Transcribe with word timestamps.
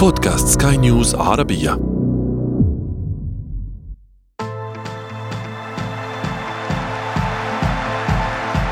بودكاست 0.00 0.62
سكاي 0.62 0.76
نيوز 0.76 1.14
عربية. 1.14 1.72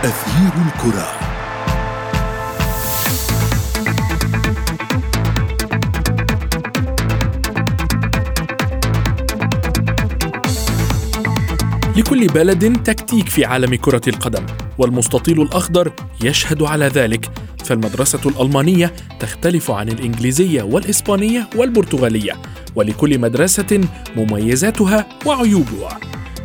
أثير 0.04 0.52
الكرة. 0.66 1.08
لكل 11.96 12.26
بلد 12.26 12.82
تكتيك 12.82 13.28
في 13.28 13.44
عالم 13.44 13.74
كرة 13.74 14.00
القدم 14.08 14.46
والمستطيل 14.78 15.42
الأخضر 15.42 15.92
يشهد 16.24 16.62
على 16.62 16.86
ذلك. 16.86 17.47
فالمدرسة 17.68 18.20
الألمانية 18.26 18.92
تختلف 19.20 19.70
عن 19.70 19.88
الإنجليزية 19.88 20.62
والإسبانية 20.62 21.48
والبرتغالية 21.56 22.32
ولكل 22.74 23.18
مدرسة 23.18 23.80
مميزاتها 24.16 25.06
وعيوبها. 25.26 26.00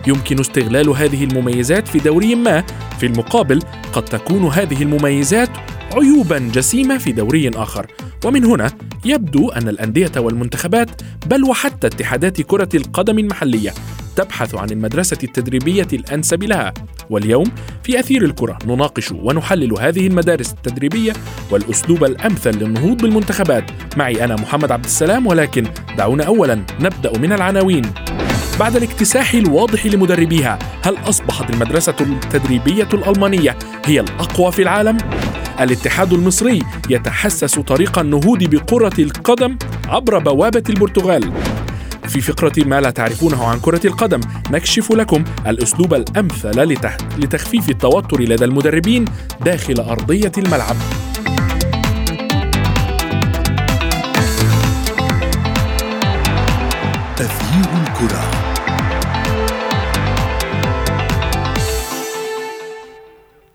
يمكن 0.07 0.39
استغلال 0.39 0.89
هذه 0.89 1.23
المميزات 1.23 1.87
في 1.87 1.99
دوري 1.99 2.35
ما 2.35 2.63
في 2.99 3.05
المقابل 3.05 3.59
قد 3.93 4.05
تكون 4.05 4.45
هذه 4.45 4.83
المميزات 4.83 5.49
عيوبا 5.93 6.37
جسيمة 6.39 6.97
في 6.97 7.11
دوري 7.11 7.49
آخر. 7.55 7.87
ومن 8.25 8.45
هنا 8.45 8.71
يبدو 9.05 9.49
أن 9.49 9.67
الأندية 9.67 10.11
والمنتخبات 10.17 10.89
بل 11.27 11.43
وحتى 11.43 11.87
اتحادات 11.87 12.41
كرة 12.41 12.69
القدم 12.73 13.19
المحلية 13.19 13.73
تبحث 14.15 14.55
عن 14.55 14.69
المدرسة 14.69 15.17
التدريبية 15.23 15.87
الأنسب 15.93 16.43
لها. 16.43 16.73
واليوم 17.09 17.51
في 17.83 17.99
أثير 17.99 18.25
الكرة 18.25 18.57
نناقش 18.65 19.11
ونحلل 19.11 19.79
هذه 19.79 20.07
المدارس 20.07 20.51
التدريبية 20.51 21.13
والأسلوب 21.51 22.03
الأمثل 22.03 22.51
للنهوض 22.51 22.97
بالمنتخبات. 22.97 23.71
معي 23.97 24.23
أنا 24.23 24.35
محمد 24.35 24.71
عبد 24.71 24.85
السلام 24.85 25.27
ولكن 25.27 25.63
دعونا 25.97 26.23
أولا 26.23 26.63
نبدأ 26.79 27.19
من 27.19 27.33
العناوين. 27.33 27.83
بعد 28.59 28.75
الاكتساح 28.75 29.33
الواضح 29.33 29.85
لمدربيها 29.85 30.59
هل 30.83 30.97
أصبحت 31.09 31.49
المدرسة 31.49 31.95
التدريبية 31.99 32.87
الألمانية 32.93 33.57
هي 33.85 33.99
الأقوى 33.99 34.51
في 34.51 34.61
العالم؟ 34.61 34.97
الاتحاد 35.59 36.13
المصري 36.13 36.61
يتحسس 36.89 37.59
طريق 37.59 37.99
النهوض 37.99 38.43
بكرة 38.43 39.01
القدم 39.01 39.57
عبر 39.87 40.19
بوابة 40.19 40.63
البرتغال. 40.69 41.31
في 42.07 42.21
فقرة 42.21 42.53
ما 42.65 42.81
لا 42.81 42.89
تعرفونه 42.89 43.43
عن 43.43 43.59
كرة 43.59 43.87
القدم 43.87 44.19
نكشف 44.51 44.91
لكم 44.91 45.23
الأسلوب 45.47 45.93
الأمثل 45.93 46.77
لتخفيف 47.17 47.69
التوتر 47.69 48.21
لدى 48.21 48.45
المدربين 48.45 49.05
داخل 49.45 49.79
أرضية 49.79 50.31
الملعب 50.37 50.75
تغيير 57.17 57.83
الكرة 57.87 58.43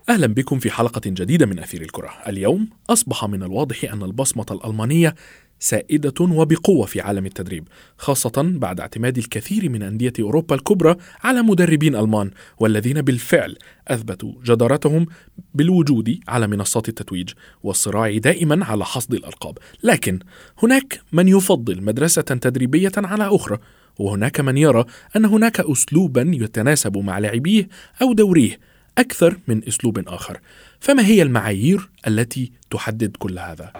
أهلا 0.09 0.27
بكم 0.27 0.59
في 0.59 0.71
حلقة 0.71 1.01
جديدة 1.05 1.45
من 1.45 1.59
أثير 1.59 1.81
الكرة. 1.81 2.09
اليوم 2.27 2.69
أصبح 2.89 3.25
من 3.25 3.43
الواضح 3.43 3.93
أن 3.93 4.03
البصمة 4.03 4.45
الألمانية 4.51 5.15
سائدة 5.59 6.13
وبقوة 6.21 6.85
في 6.85 7.01
عالم 7.01 7.25
التدريب، 7.25 7.67
خاصة 7.97 8.31
بعد 8.37 8.79
اعتماد 8.79 9.17
الكثير 9.17 9.69
من 9.69 9.83
أندية 9.83 10.13
أوروبا 10.19 10.55
الكبرى 10.55 10.95
على 11.23 11.41
مدربين 11.41 11.95
ألمان 11.95 12.31
والذين 12.59 13.01
بالفعل 13.01 13.57
أثبتوا 13.87 14.33
جدارتهم 14.43 15.05
بالوجود 15.53 16.19
على 16.27 16.47
منصات 16.47 16.89
التتويج 16.89 17.29
والصراع 17.63 18.17
دائما 18.17 18.65
على 18.65 18.85
حصد 18.85 19.13
الألقاب، 19.13 19.57
لكن 19.83 20.19
هناك 20.63 21.01
من 21.11 21.27
يفضل 21.27 21.83
مدرسة 21.83 22.21
تدريبية 22.21 22.91
على 22.97 23.35
أخرى 23.35 23.57
وهناك 23.99 24.39
من 24.39 24.57
يرى 24.57 24.85
أن 25.15 25.25
هناك 25.25 25.59
اسلوبا 25.59 26.31
يتناسب 26.33 26.97
مع 26.97 27.19
لاعبيه 27.19 27.67
أو 28.01 28.13
دوريه 28.13 28.59
أكثر 28.97 29.37
من 29.47 29.67
أسلوب 29.67 30.09
آخر. 30.09 30.39
فما 30.79 31.05
هي 31.05 31.21
المعايير 31.21 31.89
التي 32.07 32.51
تحدد 32.71 33.17
كل 33.17 33.39
هذا؟ 33.39 33.71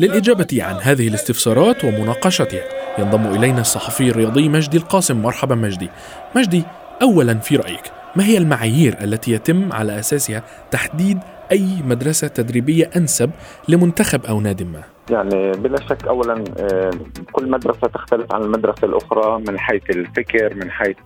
للإجابة 0.00 0.46
عن 0.52 0.74
هذه 0.82 1.08
الاستفسارات 1.08 1.84
ومناقشتها 1.84 2.60
ينضم 2.98 3.26
إلينا 3.26 3.60
الصحفي 3.60 4.08
الرياضي 4.08 4.48
مجدي 4.48 4.76
القاسم 4.76 5.22
مرحبا 5.22 5.54
مجدي 5.54 5.88
مجدي 6.36 6.62
أولا 7.02 7.34
في 7.34 7.56
رأيك 7.56 7.82
ما 8.16 8.24
هي 8.24 8.38
المعايير 8.38 8.96
التي 9.00 9.32
يتم 9.32 9.72
على 9.72 9.98
أساسها 9.98 10.42
تحديد 10.70 11.18
أي 11.52 11.66
مدرسة 11.84 12.28
تدريبية 12.28 12.90
أنسب 12.96 13.30
لمنتخب 13.68 14.26
أو 14.26 14.40
نادي 14.40 14.64
ما؟ 14.64 14.82
يعني 15.10 15.52
بلا 15.52 15.80
شك 15.80 16.06
اولا 16.06 16.44
آه، 16.58 16.90
كل 17.32 17.50
مدرسة 17.50 17.88
تختلف 17.88 18.32
عن 18.32 18.42
المدرسة 18.42 18.84
الأخرى 18.86 19.42
من 19.48 19.58
حيث 19.58 19.90
الفكر 19.90 20.54
من 20.54 20.70
حيث 20.70 20.96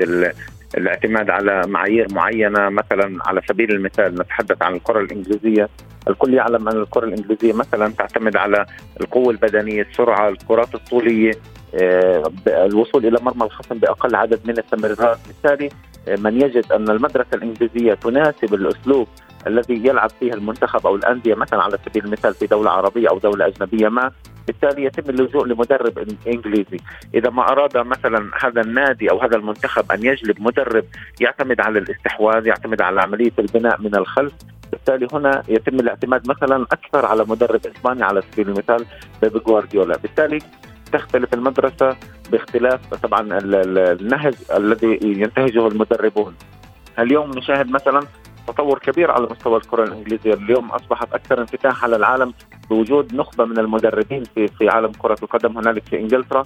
الاعتماد 0.78 1.30
على 1.30 1.62
معايير 1.66 2.06
معينة. 2.12 2.68
مثلا 2.68 3.18
على 3.26 3.40
سبيل 3.48 3.70
المثال 3.70 4.14
نتحدث 4.14 4.62
عن 4.62 4.74
الكرة 4.74 5.00
الإنجليزية. 5.00 5.68
الكل 6.08 6.34
يعلم 6.34 6.68
أن 6.68 6.76
الكرة 6.76 7.04
الإنجليزية 7.04 7.52
مثلا 7.52 7.92
تعتمد 7.98 8.36
على 8.36 8.66
القوة 9.00 9.30
البدنية 9.30 9.82
السرعة 9.82 10.28
الكرات 10.28 10.74
الطولية 10.74 11.32
آه، 11.82 12.22
الوصول 12.48 13.06
إلى 13.06 13.18
مرمى 13.22 13.44
الخصم 13.44 13.78
بأقل 13.78 14.14
عدد 14.16 14.40
من 14.44 14.58
التمريرات. 14.58 15.18
بالتالي 15.26 15.68
آه، 16.08 16.16
من 16.16 16.40
يجد 16.42 16.72
أن 16.72 16.90
المدرسة 16.90 17.34
الإنجليزية 17.34 17.94
تناسب 17.94 18.54
الأسلوب 18.54 19.08
الذي 19.46 19.88
يلعب 19.88 20.10
فيه 20.20 20.32
المنتخب 20.32 20.86
أو 20.86 20.96
الأندية 20.96 21.34
مثلا 21.34 21.62
على 21.62 21.78
سبيل 21.86 22.04
المثال 22.04 22.34
في 22.34 22.46
دولة 22.46 22.70
عربية 22.70 23.08
أو 23.08 23.18
دولة 23.18 23.46
أجنبية 23.46 23.88
ما 23.88 24.10
بالتالي 24.46 24.84
يتم 24.84 25.10
اللجوء 25.10 25.46
لمدرب 25.46 25.98
إنجليزي، 26.26 26.76
إذا 27.14 27.30
ما 27.30 27.52
أراد 27.52 27.78
مثلا 27.78 28.30
هذا 28.42 28.60
النادي 28.60 29.10
أو 29.10 29.20
هذا 29.20 29.36
المنتخب 29.36 29.92
أن 29.92 30.04
يجلب 30.04 30.40
مدرب 30.40 30.84
يعتمد 31.20 31.60
على 31.60 31.78
الاستحواذ، 31.78 32.46
يعتمد 32.46 32.82
على 32.82 33.00
عملية 33.00 33.32
البناء 33.38 33.80
من 33.80 33.94
الخلف، 33.94 34.32
بالتالي 34.72 35.06
هنا 35.12 35.42
يتم 35.48 35.80
الاعتماد 35.80 36.28
مثلا 36.28 36.62
أكثر 36.62 37.06
على 37.06 37.24
مدرب 37.28 37.60
إسباني 37.66 38.04
على 38.04 38.22
سبيل 38.32 38.48
المثال 38.48 38.84
بيب 39.22 39.42
جوارديولا، 39.42 39.96
بالتالي 39.96 40.38
تختلف 40.92 41.34
المدرسة 41.34 41.96
باختلاف 42.30 42.94
طبعا 42.94 43.38
النهج 43.42 44.34
الذي 44.56 44.98
ينتهجه 45.02 45.68
المدربون. 45.68 46.34
اليوم 46.98 47.30
نشاهد 47.30 47.70
مثلا 47.70 48.00
تطور 48.46 48.78
كبير 48.78 49.10
على 49.10 49.28
مستوى 49.30 49.56
الكرة 49.56 49.84
الإنجليزية، 49.84 50.34
اليوم 50.34 50.70
أصبحت 50.70 51.12
أكثر 51.12 51.40
انفتاح 51.40 51.84
على 51.84 51.96
العالم 51.96 52.32
بوجود 52.70 53.14
نخبة 53.14 53.44
من 53.44 53.58
المدربين 53.58 54.24
في 54.34 54.48
في 54.48 54.68
عالم 54.68 54.92
كرة 54.92 55.16
القدم 55.22 55.58
هنالك 55.58 55.82
في 55.86 56.00
إنجلترا. 56.00 56.44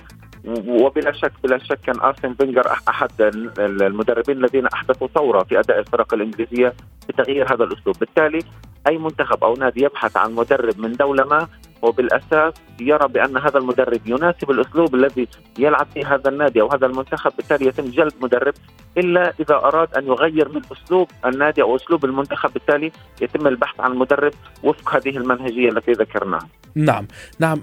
وبلا 0.69 1.13
شك 1.13 1.33
بلا 1.45 1.59
شك 1.59 1.81
كان 1.81 2.01
أرسن 2.01 2.35
فينجر 2.35 2.67
أحد 2.89 3.11
المدربين 3.59 4.37
الذين 4.37 4.67
أحدثوا 4.67 5.09
ثورة 5.15 5.43
في 5.45 5.59
أداء 5.59 5.79
الفرق 5.79 6.15
الإنجليزية 6.15 6.75
بتغيير 7.09 7.55
هذا 7.55 7.65
الأسلوب، 7.65 7.97
بالتالي 8.01 8.39
أي 8.87 8.99
منتخب 8.99 9.45
أو 9.45 9.55
نادي 9.55 9.85
يبحث 9.85 10.17
عن 10.17 10.35
مدرب 10.35 10.79
من 10.79 10.93
دولة 10.93 11.25
ما 11.25 11.49
وبالأساس 11.83 12.55
يرى 12.81 13.09
بأن 13.09 13.37
هذا 13.37 13.59
المدرب 13.59 14.01
يناسب 14.07 14.51
الأسلوب 14.51 14.95
الذي 14.95 15.29
يلعب 15.59 15.87
فيه 15.95 16.15
هذا 16.15 16.29
النادي 16.31 16.61
أو 16.61 16.73
هذا 16.73 16.87
المنتخب 16.87 17.33
بالتالي 17.37 17.67
يتم 17.67 17.91
جلب 17.91 18.13
مدرب 18.21 18.55
إلا 18.97 19.33
إذا 19.41 19.55
أراد 19.55 19.95
أن 19.95 20.07
يغير 20.07 20.49
من 20.49 20.63
أسلوب 20.73 21.09
النادي 21.27 21.63
أو 21.63 21.77
أسلوب 21.77 22.05
المنتخب 22.05 22.53
بالتالي 22.53 22.93
يتم 23.23 23.47
البحث 23.47 23.81
عن 23.81 23.97
مدرب 23.97 24.33
وفق 24.63 24.95
هذه 24.95 25.17
المنهجية 25.17 25.69
التي 25.69 25.93
ذكرناها. 25.93 26.49
نعم، 26.75 27.07
نعم 27.39 27.63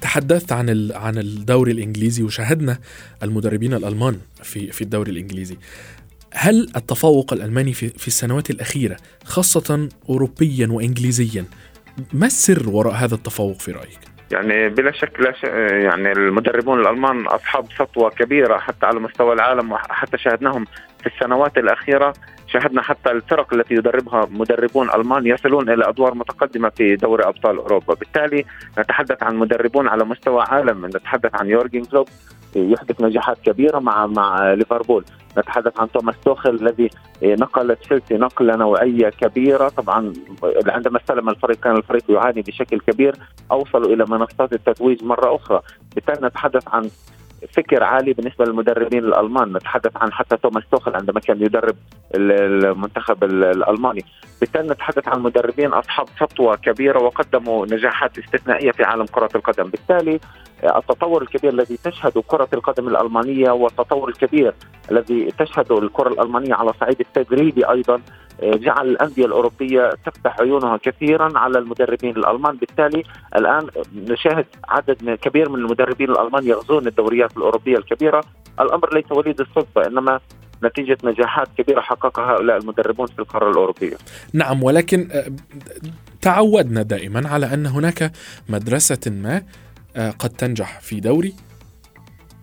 تحدثت 0.00 0.52
عن 0.52 0.90
عن 0.94 1.18
الدوري 1.18 1.72
الإنجليزي 1.72 2.22
وشاهدنا 2.22 2.78
المدربين 3.22 3.74
الألمان 3.74 4.18
في 4.42 4.72
في 4.72 4.82
الدوري 4.82 5.12
الإنجليزي. 5.12 5.56
هل 6.32 6.70
التفوق 6.76 7.32
الألماني 7.32 7.72
في 7.72 8.08
السنوات 8.08 8.50
الأخيرة 8.50 8.96
خاصة 9.24 9.88
اوروبيا 10.08 10.68
وانجليزيا 10.70 11.44
ما 12.12 12.26
السر 12.26 12.68
وراء 12.68 12.94
هذا 12.94 13.14
التفوق 13.14 13.60
في 13.60 13.72
رأيك؟ 13.72 13.98
يعني 14.32 14.68
بلا 14.68 14.92
شك 14.92 15.20
لا 15.20 15.32
ش... 15.32 15.42
يعني 15.84 16.12
المدربون 16.12 16.80
الألمان 16.80 17.26
أصحاب 17.26 17.66
سطوة 17.78 18.10
كبيرة 18.10 18.58
حتى 18.58 18.86
على 18.86 19.00
مستوى 19.00 19.32
العالم 19.32 19.72
وحتى 19.72 20.18
شاهدناهم 20.18 20.64
في 21.00 21.06
السنوات 21.06 21.58
الأخيرة 21.58 22.12
شاهدنا 22.52 22.82
حتى 22.82 23.10
الفرق 23.10 23.54
التي 23.54 23.74
يدربها 23.74 24.28
مدربون 24.30 24.90
ألمان 24.90 25.26
يصلون 25.26 25.70
إلى 25.70 25.88
أدوار 25.88 26.14
متقدمة 26.14 26.68
في 26.68 26.96
دوري 26.96 27.24
أبطال 27.24 27.56
أوروبا، 27.56 27.94
بالتالي 27.94 28.44
نتحدث 28.78 29.22
عن 29.22 29.36
مدربون 29.36 29.88
على 29.88 30.04
مستوى 30.04 30.44
عالم، 30.48 30.86
نتحدث 30.86 31.34
عن 31.34 31.48
يورجن 31.48 31.84
كلوب 31.84 32.08
يحدث 32.56 33.00
نجاحات 33.00 33.38
كبيرة 33.44 33.78
مع 33.78 34.06
مع 34.06 34.52
ليفربول. 34.52 35.04
نتحدث 35.38 35.80
عن 35.80 35.90
توماس 35.90 36.14
توخل 36.24 36.50
الذي 36.50 36.90
نقل 37.22 37.76
تشيلسي 37.76 38.14
نقلة 38.14 38.56
نوعية 38.56 39.08
كبيرة. 39.08 39.68
طبعا 39.68 40.12
عندما 40.66 40.98
استلم 40.98 41.28
الفريق 41.28 41.60
كان 41.60 41.76
الفريق 41.76 42.10
يعاني 42.10 42.42
بشكل 42.42 42.80
كبير. 42.80 43.14
أوصلوا 43.52 43.94
إلى 43.94 44.04
منصات 44.08 44.52
التتويج 44.52 45.04
مرة 45.04 45.36
أخرى. 45.36 45.60
بالتالي 45.94 46.26
نتحدث 46.26 46.68
عن 46.68 46.90
فكر 47.56 47.84
عالي 47.84 48.12
بالنسبة 48.12 48.44
للمدربين 48.44 49.04
الألمان. 49.04 49.52
نتحدث 49.52 49.96
عن 49.96 50.12
حتى 50.12 50.36
توماس 50.36 50.62
توخل 50.70 50.94
عندما 50.94 51.20
كان 51.20 51.42
يدرب 51.42 51.76
المنتخب 52.14 53.24
الألماني. 53.24 54.04
بالتالي 54.40 54.68
نتحدث 54.68 55.08
عن 55.08 55.20
مدربين 55.22 55.72
أصحاب 55.72 56.06
سطوه 56.20 56.56
كبيرة 56.56 57.02
وقدموا 57.02 57.66
نجاحات 57.66 58.18
استثنائية 58.18 58.70
في 58.70 58.84
عالم 58.84 59.06
كرة 59.06 59.30
القدم. 59.34 59.64
بالتالي 59.64 60.20
التطور 60.64 61.22
الكبير 61.22 61.52
الذي 61.52 61.76
تشهده 61.76 62.22
كرة 62.26 62.48
القدم 62.54 62.88
الألمانية 62.88 63.50
والتطور 63.50 64.08
الكبير 64.08 64.54
الذي 64.90 65.30
تشهده 65.38 65.78
الكرة 65.78 66.08
الألمانية 66.08 66.54
على 66.54 66.72
صعيد 66.80 67.00
التدريبي 67.00 67.70
أيضا 67.70 68.00
جعل 68.42 68.88
الأندية 68.88 69.26
الأوروبية 69.26 69.90
تفتح 70.06 70.40
عيونها 70.40 70.76
كثيرا 70.76 71.38
على 71.38 71.58
المدربين 71.58 72.16
الألمان. 72.16 72.56
بالتالي 72.56 73.02
الآن 73.36 73.66
نشاهد 73.94 74.46
عدد 74.68 75.18
كبير 75.22 75.48
من 75.48 75.58
المدربين 75.58 76.10
الألمان 76.10 76.46
يغزون 76.46 76.86
الدوريات 76.86 77.36
الأوروبية 77.36 77.76
الكبيرة. 77.76 78.24
الأمر 78.60 78.94
ليس 78.94 79.12
وليد 79.12 79.40
الصدفة 79.40 79.86
إنما 79.86 80.20
نتيجة 80.64 80.98
نجاحات 81.04 81.48
كبيرة 81.58 81.80
حققها 81.80 82.24
هؤلاء 82.24 82.56
المدربون 82.56 83.06
في 83.06 83.18
القارة 83.18 83.50
الأوروبية. 83.50 83.96
نعم 84.32 84.62
ولكن 84.62 85.08
آه، 85.12 85.26
تعودنا 86.20 86.82
دائما 86.82 87.28
على 87.28 87.54
أن 87.54 87.66
هناك 87.66 88.12
مدرسة 88.48 88.98
ما 89.06 89.42
آه، 89.96 90.10
قد 90.10 90.30
تنجح 90.30 90.80
في 90.80 91.00
دوري 91.00 91.34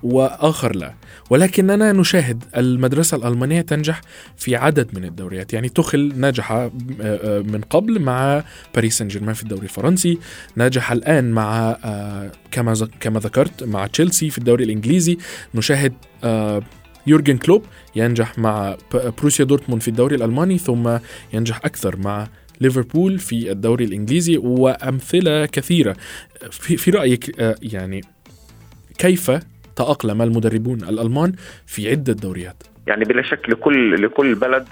وآخر 0.04 0.76
لا. 0.76 0.94
ولكننا 1.30 1.92
نشاهد 1.92 2.44
المدرسة 2.58 3.18
الألمانية 3.18 3.62
تنجح 3.62 4.02
في 4.38 4.56
عدد 4.56 4.98
من 4.98 5.06
الدوريات. 5.06 5.54
يعني 5.54 5.70
تخل 5.70 6.14
نجح 6.16 6.52
آه، 6.52 6.70
من 7.40 7.62
قبل 7.62 8.02
مع 8.02 8.44
باريس 8.76 8.98
سان 8.98 9.08
جيرمان 9.08 9.34
في 9.34 9.44
الدوري 9.44 9.64
الفرنسي 9.64 10.20
نجح 10.58 10.92
الآن 10.92 11.32
مع 11.32 11.78
كما 12.52 12.88
كما 13.00 13.20
ذكرت 13.20 13.64
مع 13.64 13.88
تشيلسي 13.88 14.30
في 14.30 14.38
الدوري 14.38 14.64
الإنجليزي. 14.64 15.18
نشاهد 15.56 15.94
يورجن 17.08 17.38
كلوب 17.38 17.64
ينجح 17.96 18.40
مع 18.40 18.76
بوروسيا 19.18 19.46
دورتموند 19.46 19.82
في 19.82 19.88
الدوري 19.88 20.16
الألماني 20.16 20.58
ثم 20.58 20.98
ينجح 21.34 21.58
أكثر 21.66 21.98
مع 21.98 22.28
ليفربول 22.62 23.20
في 23.20 23.52
الدوري 23.52 23.86
الإنجليزي 23.86 24.38
وأمثلة 24.38 25.46
كثيرة. 25.46 25.96
في, 26.52 26.78
في 26.78 26.92
رأيك 26.92 27.36
يعني 27.62 28.02
كيف 28.98 29.32
تأقلم 29.76 30.22
المدربون 30.22 30.84
الألمان 30.84 31.34
في 31.66 31.90
عدة 31.90 32.14
دوريات؟ 32.14 32.64
يعني 32.88 33.06
بلا 33.06 33.22
شك 33.22 33.50
لكل 33.50 34.04
لكل 34.04 34.36
بلد 34.36 34.68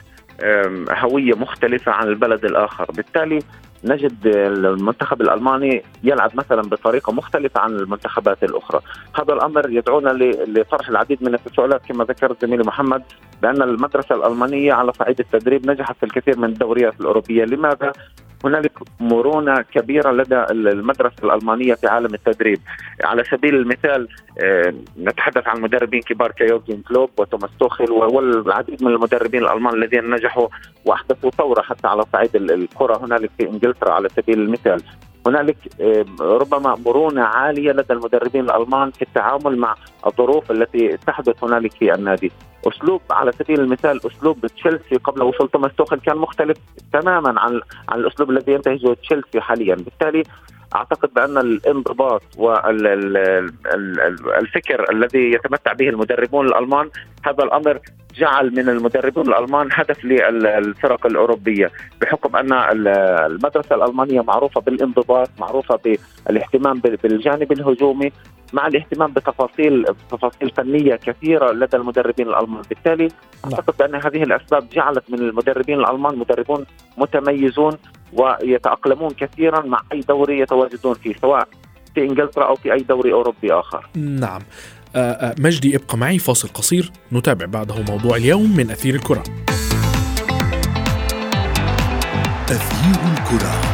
هوية 0.90 1.34
مختلفة 1.34 1.92
عن 1.92 2.08
البلد 2.08 2.46
الآخر. 2.46 2.92
بالتالي 2.92 3.40
نجد 3.86 4.28
المنتخب 4.28 5.22
الألماني 5.22 5.84
يلعب 6.04 6.32
مثلا 6.36 6.62
بطريقة 6.62 7.14
مختلفة 7.14 7.60
عن 7.60 7.72
المنتخبات 7.72 8.44
الأخرى. 8.44 8.80
هذا 9.16 9.34
الأمر 9.34 9.70
يدعونا 9.70 10.10
لطرح 10.48 10.90
العديد 10.90 11.24
من 11.24 11.34
التساؤلات 11.34 11.82
كما 11.86 12.04
ذكر 12.04 12.36
زميلي 12.42 12.64
محمد 12.64 13.04
بأن 13.42 13.62
المدرسة 13.62 14.16
الألمانية 14.16 14.74
على 14.74 14.94
صعيد 14.94 15.20
التدريب 15.20 15.70
نجحت 15.70 15.96
في 15.98 16.06
الكثير 16.06 16.40
من 16.40 16.50
الدوريات 16.50 16.94
الأوروبية. 17.02 17.46
لماذا؟ 17.46 17.94
هنالك 18.46 18.72
مرونة 19.00 19.62
كبيرة 19.62 20.12
لدى 20.12 20.46
المدرسة 20.52 21.16
الألمانية 21.24 21.74
في 21.74 21.88
عالم 21.88 22.14
التدريب. 22.14 22.60
على 23.04 23.24
سبيل 23.24 23.56
المثال 23.56 24.08
آه، 24.44 24.74
نتحدث 24.98 25.48
عن 25.48 25.62
مدربين 25.62 26.02
كبار 26.02 26.32
كيورجن 26.32 26.82
كلوب 26.82 27.10
وتوماس 27.18 27.50
توخل 27.60 27.92
والعديد 27.92 28.84
من 28.84 28.92
المدربين 28.92 29.44
الألمان 29.44 29.74
الذين 29.74 30.10
نجحوا 30.10 30.48
واحدثوا 30.86 31.30
ثورة 31.30 31.62
حتى 31.62 31.88
على 31.88 32.04
صعيد 32.14 32.36
الكرة 32.36 33.06
هنالك 33.06 33.30
في 33.38 33.50
انجلترا 33.74 33.94
على 33.94 34.10
سبيل 34.10 34.40
المثال. 34.40 34.84
هنالك 35.28 35.58
ربما 36.22 36.76
مرونة 36.86 37.22
عالية 37.22 37.72
لدى 37.72 37.94
المدربين 37.94 38.46
الألمان 38.46 38.92
في 38.92 39.02
التعامل 39.02 39.58
مع 39.58 39.76
الظروف 40.08 40.52
التي 40.52 40.98
تحدث 40.98 41.44
هنالك 41.44 41.72
في 41.72 41.94
النادي. 41.94 42.32
أسلوب 42.68 43.02
على 43.12 43.32
سبيل 43.32 43.60
المثال 43.60 44.00
أسلوب 44.08 44.48
تشيلسي 44.48 44.96
قبل 44.96 45.24
وصول 45.24 45.50
توماس 45.50 45.72
توخل 45.78 46.00
كان 46.00 46.18
مختلف 46.18 46.58
تماما 46.94 47.40
عن 47.40 47.62
عن 47.90 48.00
الأسلوب 48.00 48.30
الذي 48.30 48.52
ينتهجه 48.52 48.94
تشيلسي 48.94 49.42
حاليا. 49.42 49.76
بالتالي 49.76 50.24
أعتقد 50.76 51.14
بأن 51.14 51.38
الانضباط 51.38 52.22
والفكر 54.28 54.92
الذي 54.92 55.32
يتمتع 55.32 55.74
به 55.74 55.90
المدربون 55.90 56.48
الألمان 56.48 56.90
هذا 57.26 57.44
الأمر 57.44 57.80
جعل 58.16 58.52
من 58.52 58.70
المدربين 58.70 59.24
الألمان 59.28 59.70
هدف 59.72 60.06
للفرق 60.06 61.06
الأوروبية 61.06 61.72
بحكم 62.02 62.36
أن 62.36 62.54
المدرسة 62.54 63.76
الألمانية 63.76 64.22
معروفة 64.22 64.62
بالانضباط 64.62 65.30
معروفة 65.40 65.80
بالاهتمام 66.26 66.80
بالجانب 66.80 67.52
الهجومي 67.52 68.12
مع 68.54 68.68
الاهتمام 68.68 69.12
بتفاصيل 69.12 69.86
تفاصيل 70.12 70.50
فنية 70.50 70.96
كثيرة 70.96 71.52
لدى 71.52 71.78
المدربين 71.78 72.28
الألمان 72.28 72.62
بالتالي 72.70 73.08
نعم. 73.08 73.54
أعتقد 73.54 73.78
بأن 73.78 73.96
هذه 73.96 74.24
الأسباب 74.24 74.70
جعلت 74.70 75.04
من 75.10 75.20
المدربين 75.20 75.80
الألمان 75.80 76.18
مدربون 76.18 76.66
متميزون 76.98 77.78
ويتأقلمون 78.14 79.10
كثيرا 79.10 79.66
مع 79.66 79.82
أي 79.92 80.00
دوري 80.00 80.40
يتواجدون 80.40 80.94
فيه 80.94 81.14
سواء 81.22 81.48
في 81.96 82.02
إنجلترا 82.02 82.46
أو 82.46 82.56
في 82.56 82.74
أي 82.74 82.80
دوري 82.80 83.14
أوروبي 83.14 83.54
آخر. 83.54 83.90
نعم. 83.96 84.42
آه، 84.96 85.12
آه، 85.12 85.36
مجدي 85.40 85.76
ابقى 85.76 85.98
معي 85.98 86.20
فاصل 86.20 86.48
قصير 86.48 86.92
نتابع 87.14 87.46
بعده 87.46 87.76
موضوع 87.90 88.16
اليوم 88.18 88.58
من 88.58 88.72
أثير 88.72 88.96
الكرة. 88.96 89.24
أثير 92.50 92.96
الكرة 93.14 93.73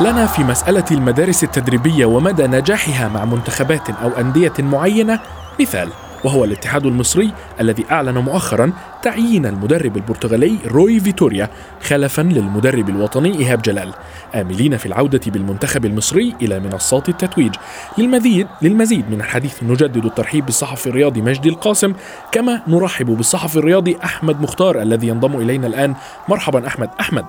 لنا 0.00 0.26
في 0.26 0.44
مسألة 0.44 0.84
المدارس 0.90 1.44
التدريبية 1.44 2.06
ومدى 2.06 2.46
نجاحها 2.46 3.08
مع 3.08 3.24
منتخبات 3.24 3.90
أو 3.90 4.08
أندية 4.08 4.52
معينة 4.58 5.20
مثال 5.60 5.88
وهو 6.24 6.44
الاتحاد 6.44 6.86
المصري 6.86 7.32
الذي 7.60 7.84
أعلن 7.90 8.18
مؤخرا 8.18 8.72
تعيين 9.02 9.46
المدرب 9.46 9.96
البرتغالي 9.96 10.56
روي 10.66 11.00
فيتوريا 11.00 11.48
خلفا 11.82 12.22
للمدرب 12.22 12.88
الوطني 12.88 13.38
إيهاب 13.38 13.62
جلال 13.62 13.94
آملين 14.34 14.76
في 14.76 14.86
العودة 14.86 15.20
بالمنتخب 15.26 15.84
المصري 15.84 16.34
إلى 16.42 16.60
منصات 16.60 17.08
التتويج 17.08 17.54
للمزيد 17.98 18.46
للمزيد 18.62 19.10
من 19.10 19.20
الحديث 19.20 19.62
نجدد 19.62 20.04
الترحيب 20.04 20.46
بالصحفي 20.46 20.86
الرياضي 20.86 21.22
مجدي 21.22 21.48
القاسم 21.48 21.92
كما 22.32 22.62
نرحب 22.68 23.06
بالصحفي 23.06 23.56
الرياضي 23.56 23.96
أحمد 24.04 24.40
مختار 24.40 24.82
الذي 24.82 25.08
ينضم 25.08 25.40
إلينا 25.40 25.66
الآن. 25.66 25.94
مرحبا 26.28 26.66
أحمد. 26.66 26.90
أحمد. 27.00 27.24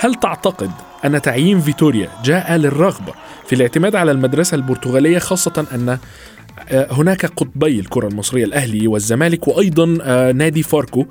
هل 0.00 0.14
تعتقد 0.14 0.70
أن 1.04 1.22
تعيين 1.22 1.60
فيتوريا 1.60 2.08
جاء 2.24 2.56
للرغبة 2.56 3.12
في 3.46 3.54
الاعتماد 3.54 3.96
على 3.96 4.10
المدرسة 4.10 4.54
البرتغالية 4.54 5.18
خاصة 5.18 5.66
أن 5.74 5.98
آه، 6.70 6.86
هناك 6.92 7.26
قطبي 7.26 7.80
الكرة 7.80 8.08
المصرية 8.08 8.44
الأهلي 8.44 8.88
والزمالك 8.88 9.48
وأيضا 9.48 9.98
آه، 10.02 10.32
نادي 10.32 10.62
فاركو 10.62 11.06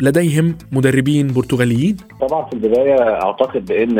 لديهم 0.00 0.58
مدربين 0.72 1.32
برتغاليين؟ 1.32 1.96
طبعا 2.20 2.46
في 2.46 2.52
البداية 2.52 3.02
أعتقد 3.02 3.64
بأن 3.66 3.94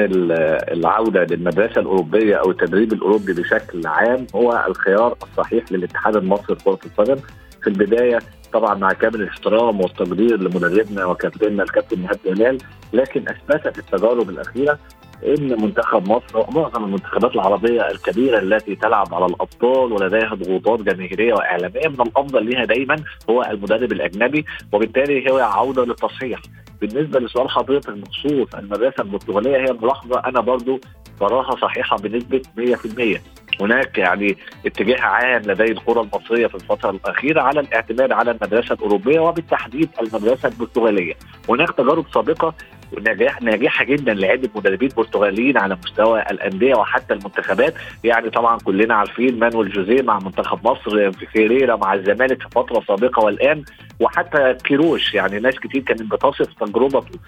العودة 0.73 1.25
للمدرسة 1.31 1.81
الأوروبية 1.81 2.37
أو 2.37 2.51
التدريب 2.51 2.93
الأوروبي 2.93 3.33
بشكل 3.33 3.87
عام 3.87 4.27
هو 4.35 4.65
الخيار 4.69 5.17
الصحيح 5.23 5.73
للاتحاد 5.73 6.17
المصري 6.17 6.57
لكرة 6.57 6.79
القدم 6.87 7.17
في 7.63 7.67
البداية 7.67 8.19
طبعا 8.53 8.75
مع 8.75 8.93
كامل 8.93 9.23
الاحترام 9.23 9.81
والتقدير 9.81 10.37
لمدربنا 10.41 11.05
وكابتننا 11.07 11.63
الكابتن 11.63 12.03
نهاد 12.03 12.19
جلال 12.27 12.59
لكن 12.93 13.25
اثبتت 13.29 13.79
التجارب 13.79 14.31
الأخيرة 14.31 14.79
إن 15.27 15.63
منتخب 15.63 16.09
مصر 16.09 16.39
ومعظم 16.39 16.85
المنتخبات 16.85 17.35
العربية 17.35 17.91
الكبيرة 17.91 18.39
التي 18.39 18.75
تلعب 18.75 19.15
على 19.15 19.27
الأبطال 19.27 19.93
ولديها 19.93 20.35
ضغوطات 20.35 20.83
جماهيرية 20.83 21.35
وإعلامية 21.35 21.89
من 21.89 22.01
الأفضل 22.01 22.51
لها 22.51 22.65
دايما 22.65 22.97
هو 23.31 23.43
المدرب 23.43 23.93
الأجنبي 23.93 24.45
وبالتالي 24.73 25.31
هو 25.31 25.39
عودة 25.39 25.85
للتصحيح. 25.85 26.41
بالنسبة 26.81 27.21
لسؤال 27.21 27.51
حضرتك 27.51 27.91
بخصوص 27.91 28.55
المدرسة 28.55 29.03
البرتغالية 29.03 29.57
هي 29.57 29.73
ملاحظة 29.83 30.21
أنا 30.27 30.41
برضو 30.41 30.81
براها 31.21 31.57
صحيحة 31.57 31.97
بنسبة 31.97 32.43
100% 32.59 33.21
هناك 33.63 33.99
يعني 33.99 34.37
اتجاه 34.67 35.01
عام 35.01 35.43
لدي 35.43 35.73
القرى 35.73 36.01
المصرية 36.01 36.47
في 36.47 36.55
الفترة 36.55 36.91
الأخيرة 36.91 37.41
على 37.43 37.61
الاعتماد 37.61 38.13
على 38.13 38.31
المدرسة 38.31 38.75
الأوروبية 38.75 39.21
وبالتحديد 39.21 39.89
المدرسة 40.01 40.49
البرتغالية. 40.49 41.15
هناك 41.49 41.71
تجارب 41.71 42.05
سابقة 42.15 42.55
نجاح 42.99 43.43
ناجحة 43.43 43.85
جدا 43.85 44.15
لعدة 44.15 44.51
مدربين 44.55 44.89
برتغاليين 44.97 45.59
على 45.59 45.79
مستوى 45.85 46.23
الأندية 46.31 46.75
وحتى 46.75 47.15
المنتخبات. 47.15 47.75
يعني 48.05 48.31
طبعا 48.31 48.59
كلنا 48.59 48.95
عارفين 48.95 49.39
مانويل 49.39 49.73
جوزيه 49.73 50.03
مع 50.03 50.19
منتخب 50.19 50.67
مصر 50.69 51.13
فيريرا 51.13 51.77
مع 51.77 51.95
الزمالك 51.95 52.43
في 52.43 52.49
فترة 52.55 52.83
سابقة 52.89 53.25
والآن 53.25 53.65
وحتى 54.01 54.55
كيروش. 54.65 55.15
يعني 55.15 55.39
ناس 55.39 55.55
كتير 55.55 55.83
كانت 55.83 56.03
بتصف 56.03 56.55
تجربته 56.61 57.19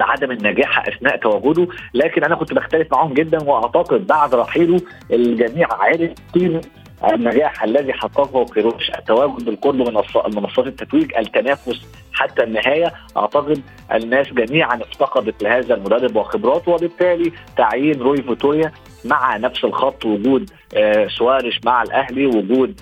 بعدم 0.00 0.30
النجاح 0.30 0.88
أثناء 0.88 1.16
تواجده 1.16 1.66
لكن 1.94 2.24
أنا 2.24 2.34
كنت 2.34 2.52
بختلف 2.54 2.88
معاهم 2.92 3.14
جدا 3.14 3.42
وأعتقد 3.42 4.06
بعد 4.06 4.34
رحيله 4.34 4.80
الجميع 5.12 5.68
عارف 5.72 6.10
قيمه 6.34 6.60
النجاح 7.12 7.62
الذي 7.64 7.92
حققه 7.92 8.44
كيروش 8.44 8.90
التواجد 8.98 9.44
بالقرب 9.44 9.74
من 9.74 9.94
منصات 10.36 10.66
التتويج 10.66 11.16
التنافس 11.16 11.86
حتى 12.12 12.42
النهاية. 12.42 12.92
أعتقد 13.16 13.62
الناس 13.94 14.26
جميعا 14.32 14.74
افتقدت 14.76 15.42
لهذا 15.42 15.74
المدرب 15.74 16.16
وخبراته 16.16 16.72
وبالتالي 16.72 17.32
تعيين 17.56 18.00
روي 18.00 18.16
فيتوريا 18.22 18.72
مع 19.04 19.36
نفس 19.36 19.64
الخط 19.64 20.04
وجود 20.04 20.50
آه 20.76 21.06
سواريش 21.08 21.60
مع 21.64 21.82
الأهلي 21.82 22.26
وجود 22.26 22.80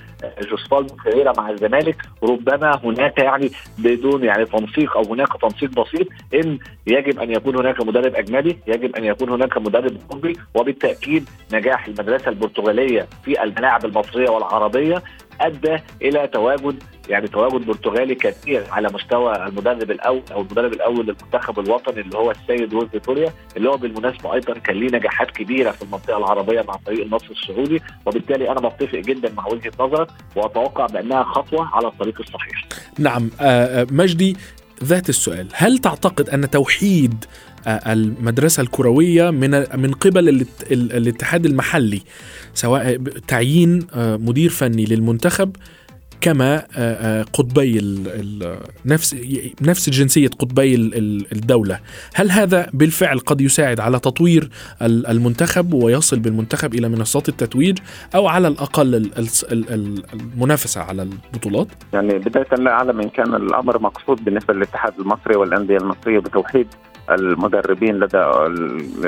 جوسفالدو 0.50 0.94
فيريرا 0.94 1.32
مع 1.36 1.50
الزمالك. 1.50 1.96
ربما 2.22 2.80
هناك 2.84 3.18
يعني 3.18 3.50
بدون 3.78 4.24
يعني 4.24 4.44
تنسيق 4.44 4.96
أو 4.96 5.02
هناك 5.02 5.28
تنسيق 5.42 5.70
بسيط 5.70 6.06
إن 6.34 6.58
يجب 6.86 7.20
أن 7.20 7.30
يكون 7.30 7.56
هناك 7.56 7.80
مدرب 7.80 8.14
أجنبي 8.14 8.58
يجب 8.66 8.96
أن 8.96 9.04
يكون 9.04 9.28
هناك 9.28 9.58
مدرب 9.58 9.96
أوروبي 10.10 10.36
وبالتأكيد 10.54 11.28
نجاح 11.52 11.86
المدرسة 11.86 12.28
البرتغالية 12.28 13.06
في 13.24 13.42
الملاعب 13.42 13.84
المصرية 13.84 14.30
والعربية 14.30 15.02
أدى 15.40 15.76
إلى 16.02 16.26
تواجد 16.26 16.82
يعني 17.08 17.28
تواجد 17.28 17.66
برتغالي 17.66 18.14
كثير 18.14 18.64
على 18.70 18.88
مستوى 18.94 19.46
المدرب 19.46 19.90
الأول 19.90 20.22
أو 20.32 20.40
المدرب 20.40 20.72
الأول 20.72 21.06
للمنتخب 21.06 21.58
الوطني 21.58 22.00
اللي 22.00 22.18
هو 22.18 22.30
السيد 22.30 22.74
روز 22.74 22.88
فيتوريا 22.88 23.32
اللي 23.56 23.68
هو 23.68 23.76
بالمناسبة 23.76 24.34
أيضا 24.34 24.54
كان 24.54 24.76
ليه 24.76 24.96
نجاحات 24.98 25.30
كبيرة 25.30 25.70
في 25.70 25.82
المنطقة 25.82 26.18
العربية 26.18 26.62
مع 26.62 26.76
فريق 26.86 27.04
النصر 27.04 27.26
السعودي 27.30 27.82
وبالتالي 28.06 28.50
أنا 28.50 28.68
بتفق 28.68 28.98
جدا 28.98 29.32
مع 29.32 29.46
وجهة 29.46 29.72
نظرك 29.80 30.08
وأتوقع 30.36 30.86
بأنها 30.86 31.22
خطوة 31.22 31.68
على 31.76 31.86
الطريق 31.86 32.20
الصحيح. 32.20 32.64
نعم 32.98 33.30
مجدي 33.90 34.36
ذات 34.84 35.08
السؤال 35.08 35.48
هل 35.54 35.78
تعتقد 35.78 36.28
أن 36.28 36.50
توحيد 36.50 37.24
المدرسة 37.66 38.60
الكروية 38.60 39.30
من 39.30 39.50
من 39.74 39.92
قبل 39.92 40.46
الاتحاد 40.72 41.46
المحلي 41.46 42.02
سواء 42.54 42.96
تعيين 43.28 43.86
مدير 43.96 44.50
فني 44.50 44.84
للمنتخب 44.84 45.56
كما 46.20 46.58
قطبي 47.32 47.80
نفس 48.86 49.16
نفس 49.62 49.90
جنسية 49.90 50.28
قطبي 50.28 50.74
الدولة، 51.32 51.80
هل 52.14 52.30
هذا 52.30 52.70
بالفعل 52.72 53.18
قد 53.18 53.40
يساعد 53.40 53.80
على 53.80 53.98
تطوير 53.98 54.48
المنتخب 54.82 55.72
ويصل 55.72 56.18
بالمنتخب 56.18 56.74
إلى 56.74 56.88
منصات 56.88 57.28
التتويج 57.28 57.78
أو 58.14 58.26
على 58.26 58.48
الأقل 58.48 59.10
المنافسة 60.12 60.80
على 60.80 61.02
البطولات؟ 61.02 61.68
يعني 61.92 62.18
بداية 62.18 62.54
لا 62.58 62.70
أعلم 62.70 63.00
إن 63.00 63.08
كان 63.08 63.34
الأمر 63.34 63.82
مقصود 63.82 64.24
بالنسبة 64.24 64.54
للاتحاد 64.54 64.92
المصري 64.98 65.36
والأندية 65.36 65.76
المصرية 65.76 66.18
بتوحيد 66.18 66.66
المدربين 67.10 67.94
لدى 67.94 68.18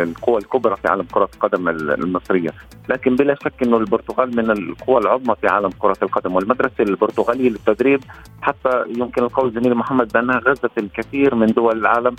القوى 0.02 0.38
الكبرى 0.38 0.76
في 0.76 0.88
عالم 0.88 1.06
كرة 1.12 1.28
القدم 1.34 1.68
المصرية. 1.68 2.50
لكن 2.88 3.16
بلا 3.16 3.34
شك 3.34 3.62
أنه 3.62 3.76
البرتغال 3.76 4.36
من 4.36 4.50
القوى 4.50 4.98
العظمى 4.98 5.34
في 5.40 5.48
عالم 5.48 5.70
كرة 5.78 5.96
القدم 6.02 6.34
والمدرسة 6.34 6.74
البرتغالية 6.80 7.50
للتدريب 7.50 8.00
حتى 8.42 8.84
يمكن 8.96 9.22
القول 9.22 9.52
زميلي 9.52 9.74
محمد 9.74 10.12
بأنها 10.12 10.38
غزت 10.38 10.78
الكثير 10.78 11.34
من 11.34 11.46
دول 11.46 11.78
العالم. 11.78 12.16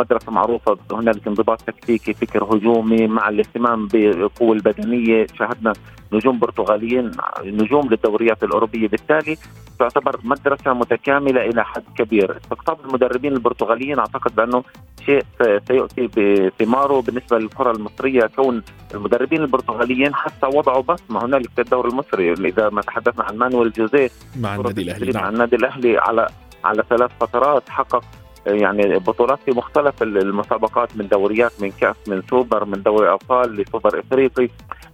مدرسة 0.00 0.32
معروفة 0.32 0.78
هنالك 0.92 1.26
انضباط 1.28 1.62
تكتيكي 1.62 2.14
فكر 2.14 2.44
هجومي 2.44 3.06
مع 3.06 3.28
الاهتمام 3.28 3.86
بالقوه 3.86 4.52
البدنية. 4.52 5.26
شاهدنا 5.38 5.72
نجوم 6.12 6.38
برتغاليين 6.38 7.10
نجوم 7.44 7.88
للدوريات 7.90 8.44
الأوروبية. 8.44 8.88
بالتالي 8.88 9.36
تعتبر 9.78 10.20
مدرسة 10.24 10.72
متكاملة 10.72 11.44
إلى 11.44 11.64
حد 11.64 11.82
كبير. 11.98 12.36
استقطاب 12.36 12.78
المدربين 12.84 13.32
البرتغاليين 13.32 13.98
أعتقد 13.98 14.34
بأنه 14.34 14.64
شيء 15.06 15.22
سيؤتي 15.68 16.06
بثماره 16.06 17.00
بالنسبة 17.00 17.38
للكرة 17.38 17.70
المصرية 17.70 18.26
كون 18.36 18.62
المدربين 18.94 19.40
البرتغاليين 19.40 20.14
حتى 20.14 20.46
وضعوا 20.46 20.82
بصمة 20.82 21.24
هنالك 21.24 21.50
في 21.56 21.60
الدوري 21.60 21.88
المصري. 21.88 22.32
إذا 22.32 22.68
ما 22.70 22.82
تحدثنا 22.82 23.24
عن 23.24 23.36
مانويل 23.36 23.72
جوزيه 23.72 24.10
مع 24.40 24.54
النادي 24.54 24.82
الأهلي 24.82 25.12
مع 25.12 25.28
النادي 25.28 25.56
الأهلي 25.56 25.98
على 25.98 26.26
على 26.64 26.84
ثلاث 26.90 27.10
فترات 27.20 27.68
حقق 27.68 28.04
يعني 28.46 28.98
بطولات 28.98 29.38
في 29.44 29.50
مختلف 29.50 30.02
المسابقات 30.02 30.96
من 30.96 31.08
دوريات 31.08 31.52
من 31.60 31.70
كأس 31.70 31.96
من 32.08 32.22
سوبر 32.30 32.64
من 32.64 32.82
دوري 32.82 33.12
أبطال 33.12 33.56
لسوبر 33.56 34.00
إفريقي. 34.00 34.48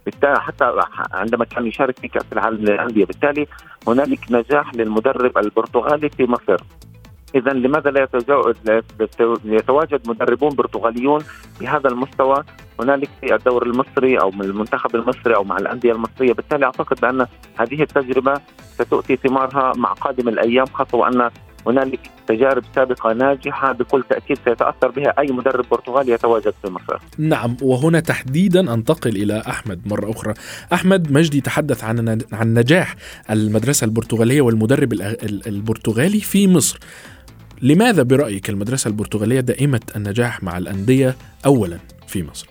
بالتالي 0.05 0.39
حتى 0.39 0.73
عندما 1.13 1.45
كان 1.45 1.67
يشارك 1.67 1.99
في 1.99 2.07
كأس 2.07 2.25
العالم 2.33 2.57
للأندية 2.57 3.05
بالتالي 3.05 3.47
هنالك 3.87 4.19
نجاح 4.31 4.75
للمدرب 4.75 5.37
البرتغالي 5.37 6.09
في 6.09 6.25
مصر. 6.25 6.63
اذا 7.35 7.51
لماذا 7.51 7.91
لا 7.91 8.07
يتواجد 9.45 10.09
مدربون 10.09 10.55
برتغاليون 10.55 11.23
بهذا 11.61 11.89
المستوى 11.89 12.43
هنالك 12.79 13.09
في 13.21 13.35
الدوري 13.35 13.69
المصري 13.69 14.19
أو 14.19 14.31
من 14.31 14.41
المنتخب 14.41 14.95
المصري 14.95 15.35
أو 15.35 15.43
مع 15.43 15.57
الأندية 15.57 15.91
المصرية 15.91 16.33
بالتالي 16.33 16.65
أعتقد 16.65 17.01
بأن 17.01 17.27
هذه 17.57 17.81
التجربة 17.81 18.41
ستؤتي 18.73 19.15
ثمارها 19.15 19.73
مع 19.75 19.93
قادم 19.93 20.29
الأيام 20.29 20.65
خاصة 20.65 20.97
وأن 20.97 21.29
هنالك 21.67 21.99
تجارب 22.27 22.63
سابقة 22.75 23.13
ناجحة 23.13 23.71
بكل 23.71 24.03
تأكيد 24.09 24.37
سيتأثر 24.45 24.91
بها 24.91 25.13
أي 25.19 25.27
مدرب 25.27 25.65
برتغالي 25.71 26.11
يتواجد 26.11 26.53
في 26.61 26.69
مصر. 26.69 26.97
نعم 27.17 27.57
وهنا 27.61 27.99
تحديدا 27.99 28.73
أنتقل 28.73 29.15
إلى 29.15 29.43
أحمد 29.47 29.87
مرة 29.87 30.11
أخرى. 30.11 30.33
أحمد 30.73 31.11
مجدي 31.11 31.41
تحدث 31.41 31.83
عن 31.83 32.19
عن 32.33 32.53
نجاح 32.53 32.95
المدرسة 33.29 33.85
البرتغالية 33.85 34.41
والمدرب 34.41 34.93
البرتغالي 35.47 36.19
في 36.19 36.47
مصر. 36.47 36.79
لماذا 37.61 38.03
برأيك 38.03 38.49
المدرسة 38.49 38.87
البرتغالية 38.87 39.39
دائمة 39.39 39.79
النجاح 39.95 40.43
مع 40.43 40.57
الأندية 40.57 41.15
اولا 41.45 41.77
في 42.07 42.23
مصر؟ 42.23 42.47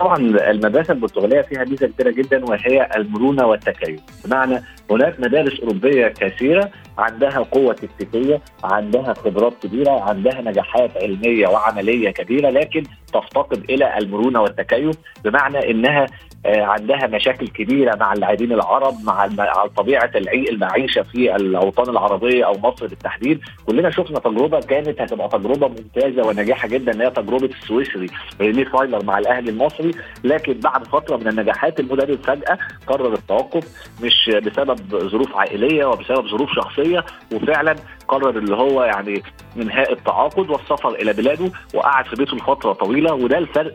طبعا 0.00 0.16
المدرسة 0.50 0.92
البرتغالية 0.92 1.40
فيها 1.40 1.64
ميزة 1.64 1.86
كبيرة 1.86 2.10
جدا 2.10 2.44
وهي 2.44 2.88
المرونة 2.96 3.46
والتكيف، 3.46 4.00
بمعنى 4.24 4.60
هناك 4.90 5.20
مدارس 5.20 5.60
أوروبية 5.60 6.08
كثيرة 6.08 6.70
عندها 6.98 7.38
قوة 7.38 7.74
تكتيكية، 7.74 8.40
عندها 8.64 9.14
خبرات 9.14 9.52
كبيرة، 9.62 10.00
عندها 10.00 10.40
نجاحات 10.40 10.90
علمية 10.96 11.48
وعملية 11.48 12.10
كبيرة 12.10 12.50
لكن 12.50 12.82
تفتقد 13.12 13.70
إلى 13.70 13.98
المرونة 13.98 14.42
والتكيف 14.42 14.96
بمعنى 15.24 15.70
إنها 15.70 16.06
عندها 16.46 17.06
مشاكل 17.06 17.48
كبيرة 17.48 17.96
مع 17.96 18.12
اللاعبين 18.12 18.52
العرب 18.52 18.94
مع 19.04 19.26
مع 19.26 19.66
طبيعة 19.76 20.10
المعيشة 20.16 21.02
في 21.02 21.36
الأوطان 21.36 21.88
العربية 21.88 22.44
أو 22.46 22.52
مصر 22.58 22.86
بالتحديد. 22.86 23.40
كلنا 23.66 23.90
شفنا 23.90 24.18
تجربة 24.18 24.60
كانت 24.60 25.00
هتبقى 25.00 25.28
تجربة 25.28 25.68
ممتازة 25.68 26.28
وناجحة 26.28 26.68
جدا 26.68 27.04
هي 27.06 27.10
تجربة 27.10 27.46
السويسري 27.62 28.06
ريني 28.40 28.64
فايلر 28.64 29.04
مع 29.04 29.18
الأهلي 29.18 29.50
المصري. 29.50 29.90
لكن 30.24 30.52
بعد 30.52 30.84
فترة 30.86 31.16
من 31.16 31.28
النجاحات 31.28 31.80
المدرب 31.80 32.18
فجأة 32.24 32.58
قرر 32.86 33.12
التوقف 33.14 33.64
مش 34.02 34.30
بسبب 34.42 34.78
ظروف 35.08 35.36
عائلية 35.36 35.84
وبسبب 35.84 36.26
ظروف 36.26 36.50
شخصية. 36.54 37.04
وفعلا 37.34 37.74
قرر 38.08 38.38
اللي 38.38 38.56
هو 38.56 38.82
يعني 38.84 39.22
إنهاء 39.56 39.92
التعاقد 39.92 40.50
والسفر 40.50 40.94
إلى 40.94 41.12
بلاده 41.12 41.50
وقعد 41.74 42.06
في 42.06 42.16
بيته 42.16 42.36
لفترة 42.36 42.72
طويلة. 42.72 43.14
وده 43.14 43.38
الفرق 43.38 43.74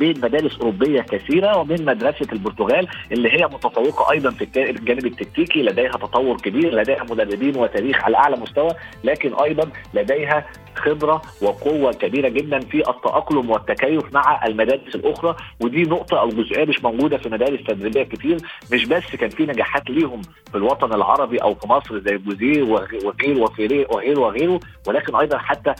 بين 0.00 0.20
مدارس 0.20 0.58
أوروبية 0.58 1.00
كثيرة 1.00 1.58
ومن 1.58 1.84
مدرسة 1.84 2.26
البرتغال 2.32 2.88
اللي 3.12 3.28
هي 3.32 3.46
متفوقة 3.46 4.12
أيضا 4.12 4.30
في 4.30 4.44
الجانب 4.56 5.06
التكتيكي. 5.06 5.62
لديها 5.62 5.90
تطور 5.90 6.36
كبير 6.36 6.74
لديها 6.74 7.04
مدربين 7.10 7.56
وتاريخ 7.56 8.04
على 8.04 8.16
أعلى 8.16 8.36
مستوى 8.36 8.70
لكن 9.04 9.34
أيضا 9.34 9.70
لديها 9.94 10.46
خبرة 10.74 11.22
وقوة 11.42 11.92
كبيرة 11.92 12.28
جدا 12.28 12.60
في 12.60 12.78
التأقلم 12.78 13.50
والتكيف 13.50 14.14
مع 14.14 14.46
المدارس 14.46 14.94
الأخرى. 14.94 15.36
ودي 15.60 15.82
نقطة 15.82 16.20
أو 16.20 16.28
جزئية 16.28 16.64
مش 16.64 16.84
موجودة 16.84 17.16
في 17.18 17.28
مدارس 17.28 17.60
تدريبية 17.68 18.02
كتير. 18.02 18.36
مش 18.72 18.84
بس 18.86 19.16
كان 19.16 19.30
في 19.30 19.46
نجاحات 19.46 19.90
ليهم 19.90 20.22
في 20.50 20.54
الوطن 20.54 20.92
العربي 20.94 21.38
أو 21.38 21.54
في 21.54 21.68
مصر 21.68 21.98
زي 21.98 22.16
بوزيه 22.16 22.62
وغير 22.62 23.06
وغيره 23.38 23.86
وغيره 23.90 24.20
وغيره 24.20 24.60
ولكن 24.86 25.16
أيضا 25.16 25.38
حتى 25.38 25.74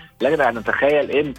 أن 0.48 0.58
نتخيل 0.58 1.10
إن 1.10 1.34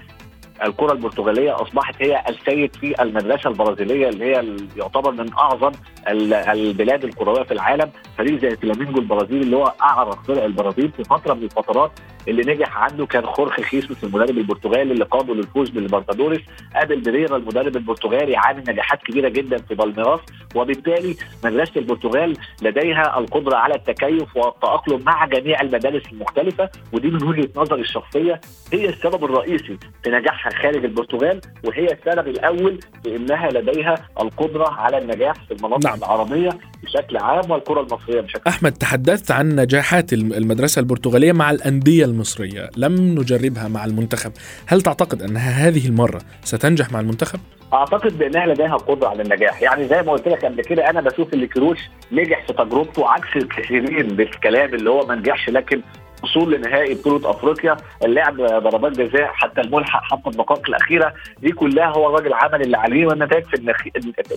الكرة 0.63 0.91
البرتغالية 0.91 1.61
أصبحت 1.61 1.95
هي 1.99 2.23
السيد 2.29 2.75
في 2.75 3.01
المدرسة 3.01 3.49
البرازيلية 3.49 4.09
اللي 4.09 4.25
هي 4.25 4.45
يعتبر 4.77 5.11
من 5.11 5.33
أعظم 5.33 5.71
البلاد 6.07 7.03
الكروية 7.03 7.43
في 7.43 7.53
العالم. 7.53 7.91
فريق 8.21 8.39
زي 8.41 8.55
فلامينجو 8.55 8.99
البرازيلي 8.99 9.41
اللي 9.41 9.55
هو 9.55 9.73
اعرق 9.81 10.23
فرق 10.23 10.43
البرازيل 10.43 10.91
في 10.97 11.03
فترة 11.03 11.33
من 11.33 11.43
الفترات 11.43 11.91
اللي 12.27 12.53
نجح 12.53 12.77
عنده 12.77 13.05
كان 13.05 13.25
خورخي 13.25 13.63
خيسوس 13.63 14.03
المدرب 14.03 14.37
البرتغالي 14.37 14.93
اللي 14.93 15.05
قاده 15.05 15.33
للفوز 15.33 15.69
بالليبرتادوريس 15.69 16.41
قابل 16.75 17.01
بريرا 17.01 17.37
المدرب 17.37 17.75
البرتغالي 17.75 18.35
عامل 18.35 18.63
نجاحات 18.67 19.03
كبيرة 19.03 19.29
جدا 19.29 19.57
في 19.57 19.75
بالميراس 19.75 20.19
وبالتالي 20.55 21.15
مدرسة 21.43 21.71
البرتغال 21.77 22.37
لديها 22.61 23.19
القدرة 23.19 23.55
على 23.55 23.75
التكيف 23.75 24.37
والتأقلم 24.37 25.01
مع 25.05 25.25
جميع 25.25 25.61
المدارس 25.61 26.03
المختلفة 26.11 26.69
ودي 26.93 27.07
من 27.07 27.23
وجهة 27.23 27.49
نظري 27.55 27.81
الشخصية 27.81 28.41
هي 28.73 28.89
السبب 28.89 29.23
الرئيسي 29.23 29.77
في 30.03 30.09
نجاحها 30.09 30.51
خارج 30.51 30.85
البرتغال 30.85 31.41
وهي 31.63 31.85
السبب 31.85 32.27
الأول 32.27 32.79
في 33.03 33.15
إنها 33.15 33.49
لديها 33.49 33.95
القدرة 34.21 34.69
على 34.69 34.97
النجاح 34.97 35.33
في 35.33 35.53
المناطق 35.53 35.85
نعم. 35.85 35.97
العربية 35.97 36.49
بشكل 36.83 37.17
عام 37.17 37.51
والكرة 37.51 37.81
المصرية 37.81 38.10
بشكل 38.19 38.41
أحمد 38.47 38.71
تحدثت 38.71 39.31
عن 39.31 39.55
نجاحات 39.55 40.13
المدرسة 40.13 40.79
البرتغالية 40.79 41.31
مع 41.31 41.51
الأندية 41.51 42.05
المصرية. 42.05 42.69
لم 42.77 42.95
نجربها 43.19 43.67
مع 43.67 43.85
المنتخب. 43.85 44.31
هل 44.65 44.81
تعتقد 44.81 45.21
أنها 45.21 45.67
هذه 45.67 45.87
المرة 45.87 46.21
ستنجح 46.43 46.91
مع 46.91 46.99
المنتخب؟ 46.99 47.39
أعتقد 47.73 48.17
بأنها 48.17 48.45
لديها 48.45 48.77
قدرة 48.77 49.07
على 49.07 49.21
النجاح. 49.21 49.61
يعني 49.61 49.87
زي 49.87 50.01
ما 50.01 50.11
قلت 50.11 50.27
لك 50.27 50.45
قبل 50.45 50.63
كده 50.63 50.89
أنا 50.89 51.01
بشوف 51.01 51.33
إن 51.33 51.45
كروش 51.45 51.79
نجح 52.11 52.45
في 52.47 52.53
تجربته 52.53 53.09
عكس 53.09 53.35
الكثيرين 53.35 54.07
بالكلام 54.07 54.73
اللي 54.73 54.89
هو 54.89 55.05
ما 55.05 55.15
نجحش 55.15 55.49
لكن 55.49 55.81
وصول 56.23 56.51
لنهائي 56.53 56.93
بطولة 56.93 57.29
أفريقيا 57.29 57.77
اللعب 58.05 58.35
ضربات 58.37 58.91
جزاء 58.99 59.25
حتى 59.33 59.61
الملحق 59.61 60.03
حتى 60.03 60.29
الدقائق 60.29 60.69
الأخيرة. 60.69 61.13
دي 61.39 61.51
كلها 61.51 61.85
هو 61.87 62.07
الراجل 62.07 62.33
عمل 62.33 62.61
اللي 62.61 62.77
عليه 62.77 63.05
والنتائج 63.05 63.43
في 63.45 63.53
النخ... 63.53 63.81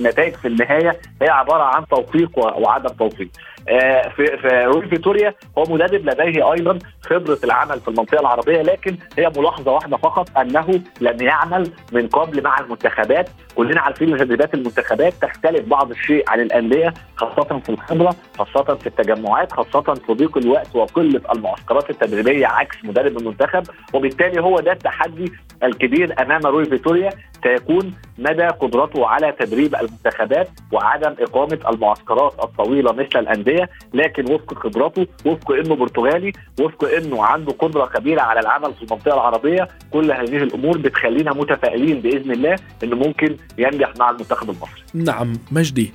النتائج 0.00 0.34
في 0.34 0.48
النهاية 0.48 0.96
هي 1.22 1.28
عبارة 1.28 1.62
عن 1.62 1.86
توفيق 1.86 2.38
وعدم 2.38 2.88
توفيق. 2.88 3.28
آه 3.68 4.08
في 4.08 4.26
في 4.36 4.64
روي 4.64 4.88
فيتوريا 4.88 5.34
هو 5.58 5.62
مدرب 5.68 6.06
لديه 6.10 6.52
أيضا 6.52 6.78
خبرة 7.02 7.38
العمل 7.44 7.80
في 7.80 7.88
المنطقة 7.88 8.20
العربية 8.20 8.62
لكن 8.62 8.96
هي 9.18 9.30
ملاحظة 9.36 9.72
واحدة 9.72 9.96
فقط 9.96 10.38
أنه 10.38 10.80
لم 11.00 11.22
يعمل 11.22 11.70
من 11.92 12.08
قبل 12.08 12.42
مع 12.42 12.58
المنتخبات. 12.58 13.28
كلنا 13.54 13.80
عارفين 13.80 14.18
تدريبات 14.18 14.54
المنتخبات 14.54 15.14
تختلف 15.22 15.68
بعض 15.68 15.90
الشيء 15.90 16.24
عن 16.30 16.40
الأندية 16.40 16.94
خاصة 17.16 17.58
في 17.58 17.68
الخبرة 17.68 18.14
خاصة 18.38 18.74
في 18.74 18.86
التجمعات 18.86 19.52
خاصة 19.52 19.94
في 19.94 20.12
ضيق 20.12 20.38
الوقت 20.38 20.76
وقلة 20.76 21.20
المعسكرات 21.34 21.90
التدريبية 21.90 22.46
عكس 22.46 22.76
مدرب 22.84 23.16
المنتخب 23.18 23.62
وبالتالي 23.94 24.40
هو 24.42 24.60
ده 24.60 24.72
التحدي 24.72 25.32
الكبير 25.62 26.22
أمام 26.22 26.46
روي 26.46 26.64
فيتوريا 26.64 27.10
سيكون 27.44 27.94
مدى 28.18 28.46
قدرته 28.46 29.06
على 29.06 29.32
تدريب 29.40 29.74
المنتخبات 29.74 30.48
وعدم 30.72 31.14
إقامة 31.18 31.58
المعسكرات 31.68 32.34
الطويلة 32.42 32.92
مثل 32.92 33.18
الأندية. 33.18 33.70
لكن 33.94 34.32
وفق 34.32 34.54
خبرته 34.54 35.06
وفق 35.24 35.52
إنه 35.52 35.76
برتغالي 35.76 36.32
وفق 36.60 36.84
إنه 36.84 37.24
عنده 37.24 37.52
قدرة 37.52 37.86
كبيرة 37.86 38.20
على 38.20 38.40
العمل 38.40 38.74
في 38.74 38.82
المنطقة 38.82 39.14
العربية 39.14 39.68
كل 39.90 40.12
هذه 40.12 40.36
الأمور 40.36 40.78
بتخلينا 40.78 41.32
متفائلين 41.32 42.00
بإذن 42.00 42.30
الله 42.30 42.56
إنه 42.82 42.96
ممكن 42.96 43.36
ينجح 43.58 43.92
مع 43.98 44.10
المنتخب 44.10 44.50
المصري. 44.50 44.82
نعم 44.94 45.32
مجدي. 45.50 45.92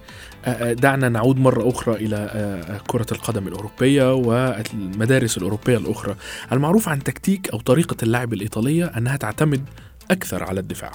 دعنا 0.72 1.10
نعود 1.10 1.40
مرة 1.40 1.70
أخرى 1.70 1.96
إلى 1.96 2.62
كرة 2.88 3.06
القدم 3.12 3.48
الأوروبية 3.48 4.14
والمدارس 4.14 5.38
الأوروبية 5.38 5.78
الأخرى. 5.78 6.16
المعروف 6.52 6.90
عن 6.90 7.04
تكتيك 7.04 7.50
أو 7.54 7.60
طريقة 7.60 7.98
اللعب 8.04 8.34
الإيطالية 8.34 8.86
أنها 8.98 9.18
تعتمد 9.18 9.66
أكثر 10.12 10.44
على 10.44 10.60
الدفاع. 10.60 10.92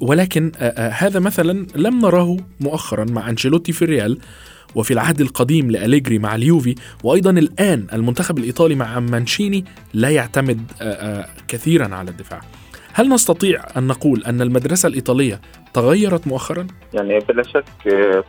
ولكن 0.00 0.52
هذا 0.76 1.20
مثلا 1.20 1.66
لم 1.76 1.98
نراه 1.98 2.36
مؤخرا 2.60 3.04
مع 3.04 3.30
أنشيلوتي 3.30 3.72
في 3.72 3.82
الريال 3.82 4.18
وفي 4.74 4.90
العهد 4.90 5.20
القديم 5.20 5.70
لأليجري 5.70 6.18
مع 6.18 6.34
اليوفي 6.34 6.74
وأيضا 7.04 7.30
الآن 7.30 7.86
المنتخب 7.92 8.38
الإيطالي 8.38 8.74
مع 8.74 9.00
مانشيني 9.00 9.64
لا 9.94 10.10
يعتمد 10.10 10.60
كثيرا 11.48 11.94
على 11.94 12.10
الدفاع 12.10 12.40
هل 12.92 13.08
نستطيع 13.08 13.64
أن 13.76 13.86
نقول 13.86 14.24
أن 14.24 14.40
المدرسة 14.42 14.86
الإيطالية 14.86 15.40
تغيرت 15.74 16.26
مؤخرا؟ 16.26 16.66
يعني 16.94 17.18
بلا 17.18 17.42
شك 17.42 17.64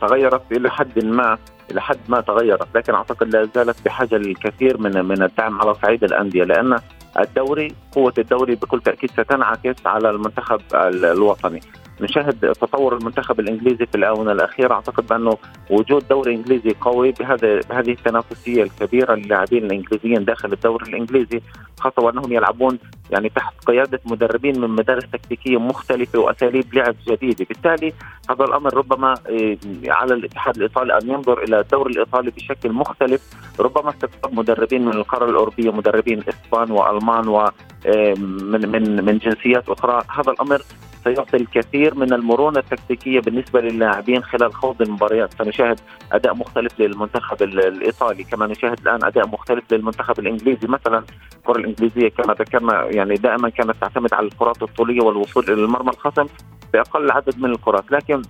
تغيرت 0.00 0.42
إلى 0.52 0.70
حد 0.70 1.04
ما 1.04 1.38
إلى 1.70 1.80
حد 1.80 1.98
ما 2.08 2.20
تغيرت 2.20 2.68
لكن 2.74 2.94
أعتقد 2.94 3.34
لا 3.36 3.48
زالت 3.54 3.76
بحاجة 3.84 4.14
للكثير 4.14 4.78
من 4.78 5.04
من 5.04 5.22
الدعم 5.22 5.60
على 5.60 5.74
صعيد 5.74 6.04
الأندية 6.04 6.44
لأن 6.44 6.76
الدوري 7.18 7.74
قوة 7.92 8.14
الدوري 8.18 8.54
بكل 8.54 8.80
تأكيد 8.80 9.10
ستنعكس 9.10 9.86
على 9.86 10.10
المنتخب 10.10 10.60
الوطني. 10.74 11.60
نشاهد 12.02 12.52
تطور 12.52 12.96
المنتخب 12.96 13.40
الإنجليزي 13.40 13.86
في 13.86 13.94
الآونة 13.94 14.32
الأخيرة. 14.32 14.74
أعتقد 14.74 15.06
بأنه 15.06 15.38
وجود 15.70 16.08
دوري 16.08 16.34
إنجليزي 16.34 16.74
قوي 16.80 17.12
بهذا 17.12 17.60
بهذه 17.70 17.90
التنافسية 17.90 18.62
الكبيرة 18.62 19.14
للاعبين 19.14 19.64
الإنجليزيين 19.64 20.24
داخل 20.24 20.52
الدوري 20.52 20.86
الإنجليزي 20.88 21.40
خاصة 21.80 22.02
وأنهم 22.02 22.32
يلعبون 22.32 22.78
يعني 23.10 23.28
تحت 23.28 23.54
قيادة 23.66 24.00
مدربين 24.04 24.60
من 24.60 24.70
مدارس 24.70 25.04
تكتيكية 25.12 25.58
مختلفة 25.58 26.18
وأساليب 26.18 26.74
لعب 26.74 26.94
جديدة، 27.08 27.46
بالتالي 27.48 27.92
هذا 28.30 28.44
الأمر 28.44 28.74
ربما 28.74 29.14
إيه، 29.28 29.58
على 29.86 30.14
الاتحاد 30.14 30.56
الإيطالي 30.56 30.98
أن 30.98 31.10
ينظر 31.10 31.42
إلى 31.42 31.60
الدوري 31.60 31.92
الإيطالي 31.92 32.30
بشكل 32.30 32.72
مختلف، 32.72 33.22
ربما 33.60 33.90
استقطاب 33.90 34.34
مدربين 34.34 34.84
من 34.84 34.92
القارة 34.92 35.30
الأوروبية، 35.30 35.70
مدربين 35.70 36.22
إسبان 36.28 36.70
وألمان 36.70 37.28
ومن 37.28 37.50
إيه، 37.86 38.14
من 38.14 39.04
من 39.04 39.18
جنسيات 39.18 39.68
أخرى، 39.68 40.02
هذا 40.08 40.32
الأمر 40.32 40.62
سيعطي 41.04 41.36
الكثير 41.36 41.94
من 41.94 42.12
المرونة 42.12 42.58
التكتيكية 42.58 43.20
بالنسبة 43.20 43.60
للاعبين 43.60 44.22
خلال 44.22 44.54
خوض 44.54 44.82
المباريات. 44.82 45.34
سنشاهد 45.34 45.80
أداء 46.12 46.34
مختلف 46.34 46.80
للمنتخب 46.80 47.42
الإيطالي. 47.42 48.24
كما 48.24 48.46
نشاهد 48.46 48.80
الآن 48.80 49.04
أداء 49.04 49.26
مختلف 49.26 49.72
للمنتخب 49.72 50.18
الإنجليزي. 50.18 50.68
مثلا 50.68 51.04
الكرة 51.36 51.58
الإنجليزية 51.58 52.08
كما 52.08 52.34
ذكرنا 52.34 52.84
يعني 52.84 53.14
دائما 53.14 53.48
كانت 53.48 53.76
تعتمد 53.80 54.14
على 54.14 54.26
الكرات 54.26 54.62
الطولية 54.62 55.02
والوصول 55.02 55.44
إلى 55.44 55.64
المرمى 55.64 55.90
الخصم 55.90 56.26
بأقل 56.72 57.10
عدد 57.10 57.38
من 57.38 57.50
الكرات. 57.50 57.92
لكن 57.92 58.22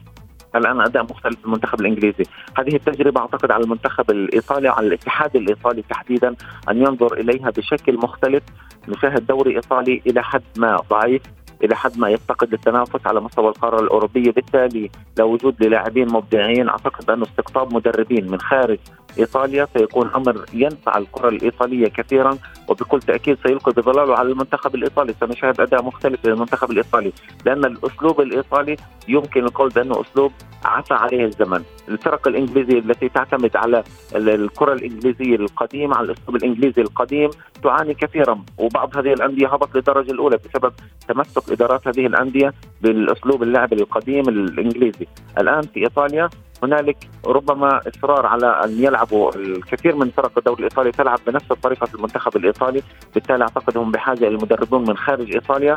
الآن 0.57 0.81
أداء 0.81 1.03
مختلف 1.03 1.45
المنتخب 1.45 1.81
الإنجليزي، 1.81 2.25
هذه 2.59 2.77
التجربة 2.77 3.21
أعتقد 3.21 3.51
على 3.51 3.65
المنتخب 3.65 4.11
الإيطالي 4.11 4.69
على 4.69 4.87
الاتحاد 4.87 5.37
الإيطالي 5.37 5.83
تحديدا 5.83 6.35
أن 6.71 6.77
ينظر 6.77 7.15
إليها 7.15 7.51
بشكل 7.51 7.97
مختلف، 7.97 8.43
نشاهد 8.89 9.27
دوري 9.27 9.57
إيطالي 9.57 10.03
إلى 10.07 10.23
حد 10.23 10.43
ما 10.57 10.77
ضعيف. 10.91 11.23
إلى 11.65 11.77
حد 11.77 11.99
ما 11.99 12.09
يفتقد 12.09 12.53
التنافس 12.53 13.07
على 13.07 13.21
مستوى 13.21 13.49
القارة 13.49 13.81
الأوروبية. 13.83 14.31
بالتالي 14.31 14.91
لو 15.19 15.33
وجود 15.33 15.65
للاعبين 15.65 16.13
مبدعين 16.13 16.69
أعتقد 16.69 17.11
انه 17.11 17.23
استقطاب 17.23 17.75
مدربين 17.75 18.31
من 18.31 18.41
خارج 18.41 18.79
إيطاليا 19.19 19.67
سيكون 19.75 20.11
أمر 20.17 20.45
ينفع 20.55 20.99
الكرة 20.99 21.29
الإيطالية 21.29 21.89
كثيرا 21.89 22.39
وبكل 22.69 23.01
تأكيد 23.01 23.39
سيلقي 23.43 23.73
بظلاله 23.73 24.17
على 24.17 24.33
المنتخب 24.33 24.75
الإيطالي. 24.75 25.15
سنشاهد 25.21 25.61
أداء 25.61 25.83
مختلف 25.83 26.27
للمنتخب 26.27 26.71
الإيطالي 26.71 27.13
لأن 27.47 27.65
الأسلوب 27.65 28.21
الإيطالي 28.21 28.77
يمكن 29.09 29.45
القول 29.45 29.69
بأنه 29.69 30.01
أسلوب 30.01 30.33
عفى 30.65 30.95
عليه 30.95 31.25
الزمن. 31.25 31.63
الفرق 31.89 32.29
الإنجليزية 32.29 32.79
التي 32.79 33.09
تعتمد 33.09 33.57
على 33.57 33.85
الكرة 34.15 34.73
الإنجليزية 34.73 35.37
القديمة 35.37 35.97
على 35.97 36.07
الأسلوب 36.07 36.37
الإنجليزي 36.37 36.83
القديم 36.83 37.31
تعاني 37.63 37.95
كثيرا. 37.95 38.45
وبعض 38.59 38.97
هذه 38.97 39.13
الأندية 39.13 39.49
هبط 39.55 39.75
للدرجه 39.75 40.11
الأولى 40.11 40.37
بسبب 40.37 40.73
تمسك 41.09 41.53
إدارات 41.53 41.89
هذه 41.89 42.07
الأندية 42.07 42.55
بالأسلوب 42.83 43.43
اللعب 43.43 43.73
القديم 43.73 44.29
الإنجليزي. 44.29 45.07
الآن 45.39 45.63
في 45.63 45.81
إيطاليا 45.81 46.31
هنالك 46.63 46.97
ربما 47.27 47.81
اصرار 47.89 48.27
على 48.27 48.47
أن 48.65 48.85
يلعبوا 48.85 49.37
الكثير 49.37 49.97
من 49.97 50.11
فرق 50.11 50.39
الدوري 50.39 50.59
الإيطالي 50.59 50.93
تلعب 50.93 51.19
بنفس 51.27 51.47
طريقة 51.63 51.89
المنتخب 51.95 52.37
الإيطالي، 52.37 52.83
بالتالي 53.15 53.43
أعتقد 53.43 53.77
هم 53.77 53.91
بحاجة 53.91 54.29
إلى 54.29 54.37
مدربون 54.37 54.89
من 54.89 54.97
خارج 54.97 55.35
إيطاليا 55.35 55.77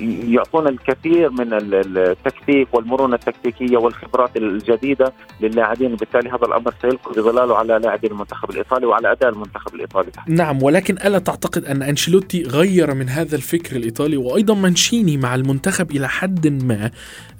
يعطون 0.00 0.68
الكثير 0.68 1.30
من 1.30 1.48
التكتيك 1.52 2.68
والمرونة 2.72 3.14
التكتيكية 3.14 3.76
والخبرات 3.76 4.36
الجديدة 4.36 5.12
للاعبين. 5.40 5.92
وبالتالي 5.92 6.30
هذا 6.30 6.46
الأمر 6.46 6.74
سيلقي 6.82 7.12
بظلاله 7.12 7.56
على 7.56 7.78
لاعبي 7.78 8.06
المنتخب 8.06 8.50
الإيطالي 8.50 8.86
وعلى 8.86 9.12
أداء 9.12 9.30
المنتخب 9.30 9.74
الإيطالي. 9.74 10.10
نعم 10.28 10.62
ولكن 10.62 10.94
ألا 10.94 11.18
تعتقد 11.18 11.64
أن 11.64 11.82
أنشيلوتي 11.82 12.42
غير 12.42 12.94
من 12.94 13.08
هذا 13.08 13.36
الفكر 13.36 13.76
الإيطالي؟ 13.76 14.16
وأيضا 14.16 14.54
مانشيني 14.54 15.16
مع 15.16 15.34
المنتخب 15.34 15.90
إلى 15.90 16.08
حد 16.08 16.46
ما. 16.46 16.90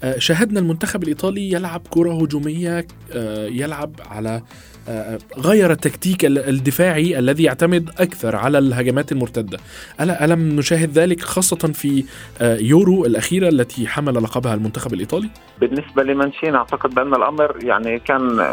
آه، 0.05 0.19
شاهدنا 0.19 0.61
المنتخب 0.61 1.03
الإيطالي 1.03 1.53
يلعب 1.53 1.83
كرة 1.91 2.13
هجومية 2.13 2.84
آه، 3.13 3.47
يلعب 3.47 3.93
على 4.11 4.43
آه، 4.89 5.19
غير 5.39 5.71
التكتيك 5.71 6.25
الدفاعي 6.25 7.19
الذي 7.19 7.43
يعتمد 7.43 7.91
أكثر 7.99 8.37
على 8.37 8.59
الهجمات 8.59 9.13
المرتدة. 9.13 9.59
الا 10.01 10.25
ألم 10.25 10.57
نشاهد 10.57 10.91
ذلك 10.99 11.21
خاصة 11.21 11.57
في 11.57 12.05
يورو 12.41 13.07
الأخيرة 13.07 13.49
التي 13.49 13.87
حمل 13.87 14.15
لقبها 14.15 14.55
المنتخب 14.55 14.95
الإيطالي؟ 14.95 15.29
بالنسبة 15.61 16.03
لمانشين 16.03 16.55
أعتقد 16.55 16.95
بأن 16.95 17.15
الأمر 17.15 17.65
يعني 17.65 17.99
كان 17.99 18.53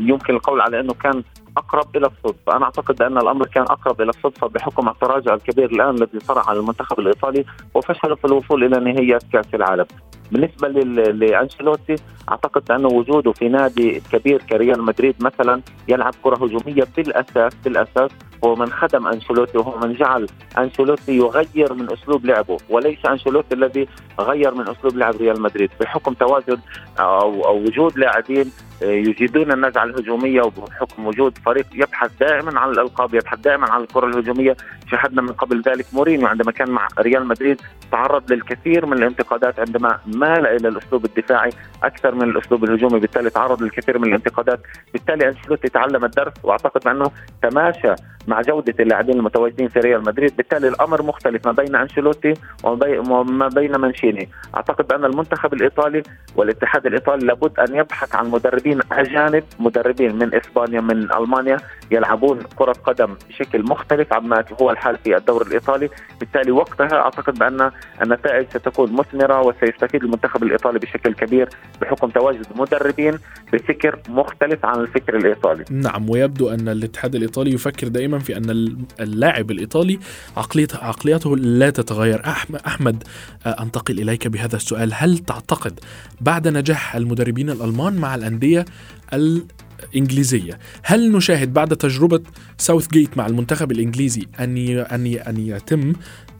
يمكن 0.00 0.34
القول 0.34 0.60
على 0.60 0.80
إنه 0.80 0.94
كان 0.94 1.22
أقرب 1.56 1.96
إلى 1.96 2.06
الصدفه، 2.06 2.56
أنا 2.56 2.64
أعتقد 2.64 3.02
ان 3.02 3.18
الأمر 3.18 3.46
كان 3.46 3.62
أقرب 3.62 4.00
إلى 4.00 4.10
الصدفه 4.10 4.46
بحكم 4.46 4.88
التراجع 4.88 5.34
الكبير 5.34 5.70
الآن 5.70 5.94
الذي 5.94 6.20
صرع 6.20 6.48
على 6.48 6.58
المنتخب 6.58 6.98
الإيطالي 7.00 7.44
وفشل 7.74 8.16
في 8.16 8.24
الوصول 8.24 8.64
إلى 8.64 8.92
نهائيات 8.92 9.22
كأس 9.32 9.54
العالم. 9.54 9.86
بالنسبة 10.32 10.68
لأنشيلوتي 10.68 11.94
أعتقد 12.28 12.70
انه 12.70 12.88
وجوده 12.88 13.32
في 13.32 13.48
نادي 13.48 14.02
كبير 14.12 14.42
كريال 14.42 14.82
مدريد 14.82 15.14
مثلا 15.20 15.60
يلعب 15.88 16.14
كرة 16.22 16.36
هجومية 16.36 16.86
بالاساس 16.96 17.54
بالاساس 17.64 18.10
هو 18.44 18.54
من 18.54 18.70
خدم 18.70 19.06
أنشيلوتي 19.06 19.58
وهو 19.58 19.78
من 19.78 19.94
جعل 19.94 20.26
أنشيلوتي 20.58 21.16
يغير 21.16 21.72
من 21.74 21.92
أسلوب 21.92 22.26
لعبه 22.26 22.56
وليس 22.70 23.06
أنشيلوتي 23.06 23.54
الذي 23.54 23.88
غير 24.20 24.54
من 24.54 24.68
أسلوب 24.68 24.96
لعب 24.96 25.16
ريال 25.16 25.42
مدريد. 25.42 25.70
بحكم 25.80 26.12
تواجد 26.14 26.60
أو, 27.00 27.44
أو 27.44 27.56
وجود 27.56 27.98
لاعبين 27.98 28.52
يجيدون 28.82 29.52
النزعة 29.52 29.84
الهجومية 29.84 30.42
وبحكم 30.42 31.06
وجود 31.06 31.38
فريق 31.38 31.66
يبحث 31.74 32.10
دائما 32.20 32.60
عن 32.60 32.70
الألقاب 32.70 33.14
يبحث 33.14 33.38
دائما 33.38 33.70
عن 33.72 33.80
الكرة 33.80 34.06
الهجومية 34.06 34.56
شاهدنا 34.90 35.22
من 35.22 35.28
قبل 35.32 35.62
ذلك 35.62 35.86
مورينيو 35.92 36.26
عندما 36.26 36.52
كان 36.52 36.70
مع 36.70 36.88
ريال 36.98 37.26
مدريد 37.28 37.60
تعرض 37.92 38.32
للكثير 38.32 38.86
من 38.86 38.92
الانتقادات 38.92 39.58
عندما 39.58 39.98
مال 40.18 40.46
إلى 40.46 40.68
الأسلوب 40.68 41.04
الدفاعي 41.04 41.50
أكثر 41.82 42.14
من 42.14 42.22
الأسلوب 42.22 42.64
الهجومي 42.64 43.00
بالتالي 43.00 43.30
تعرض 43.30 43.62
للكثير 43.62 43.98
من 43.98 44.08
الانتقادات. 44.08 44.60
بالتالي 44.92 45.28
أنشيلوتي 45.28 45.68
تعلم 45.68 46.04
الدرس 46.04 46.32
وأعتقد 46.42 46.88
انه 46.88 47.10
تماشى 47.42 47.94
مع 48.26 48.40
جودة 48.40 48.74
اللاعبين 48.80 49.18
المتواجدين 49.18 49.68
في 49.68 49.80
ريال 49.80 50.00
مدريد. 50.00 50.36
بالتالي 50.36 50.68
الأمر 50.68 51.02
مختلف 51.02 51.46
ما 51.46 51.52
بين 51.52 51.76
أنشيلوتي 51.76 52.34
وما 52.64 53.48
بين 53.48 53.80
منشيني 53.80 54.28
أعتقد 54.54 54.92
ان 54.92 55.04
المنتخب 55.04 55.54
الإيطالي 55.54 56.02
والاتحاد 56.36 56.86
الإيطالي 56.86 57.26
لابد 57.26 57.58
أن 57.60 57.76
يبحث 57.76 58.14
عن 58.14 58.30
مدربين 58.30 58.80
أجانب 58.92 59.44
مدربين 59.60 60.16
من 60.16 60.34
إسبانيا 60.34 60.80
من 60.80 61.12
ألمانيا 61.12 61.56
يلعبون 61.90 62.38
كرة 62.56 62.72
قدم 62.72 63.16
بشكل 63.28 63.62
مختلف 63.62 64.12
عما 64.12 64.44
هو 64.62 64.70
الحال 64.70 64.96
في 64.96 65.16
الدوري 65.16 65.46
الإيطالي. 65.46 65.88
بالتالي 66.20 66.50
وقتها 66.50 66.94
أعتقد 66.94 67.38
بأن 67.38 67.70
النتائج 68.02 68.46
ستكون 68.48 68.92
مثمرة 68.92 69.40
وسيستفيد 69.40 70.04
المنتخب 70.06 70.42
الإيطالي 70.42 70.78
بشكل 70.78 71.14
كبير 71.14 71.48
بحكم 71.80 72.10
تواجد 72.10 72.46
مدربين 72.56 73.18
بفكر 73.52 73.98
مختلف 74.08 74.64
عن 74.64 74.80
الفكر 74.80 75.16
الإيطالي. 75.16 75.64
نعم 75.70 76.10
ويبدو 76.10 76.48
أن 76.48 76.68
الاتحاد 76.68 77.14
الإيطالي 77.14 77.52
يفكر 77.54 77.88
دائما 77.88 78.18
في 78.18 78.36
أن 78.36 78.76
اللاعب 79.00 79.50
الإيطالي 79.50 79.98
عقليته, 80.36 80.78
عقليته 80.78 81.36
لا 81.36 81.70
تتغير. 81.70 82.22
أحمد 82.66 83.02
آه، 83.46 83.62
أنتقل 83.62 84.00
إليك 84.00 84.28
بهذا 84.28 84.56
السؤال. 84.56 84.90
هل 84.94 85.18
تعتقد 85.18 85.80
بعد 86.20 86.48
نجاح 86.48 86.96
المدربين 86.96 87.50
الألمان 87.50 87.96
مع 87.96 88.14
الأندية 88.14 88.64
الإنجليزية 89.12 90.58
هل 90.82 91.12
نشاهد 91.12 91.52
بعد 91.52 91.76
تجربة 91.76 92.20
ساوث 92.58 92.88
جيت 92.88 93.16
مع 93.16 93.26
المنتخب 93.26 93.72
الإنجليزي 93.72 94.26
أن 94.40 94.58
أن 94.78 95.06
أن 95.06 95.36
يتم 95.38 95.92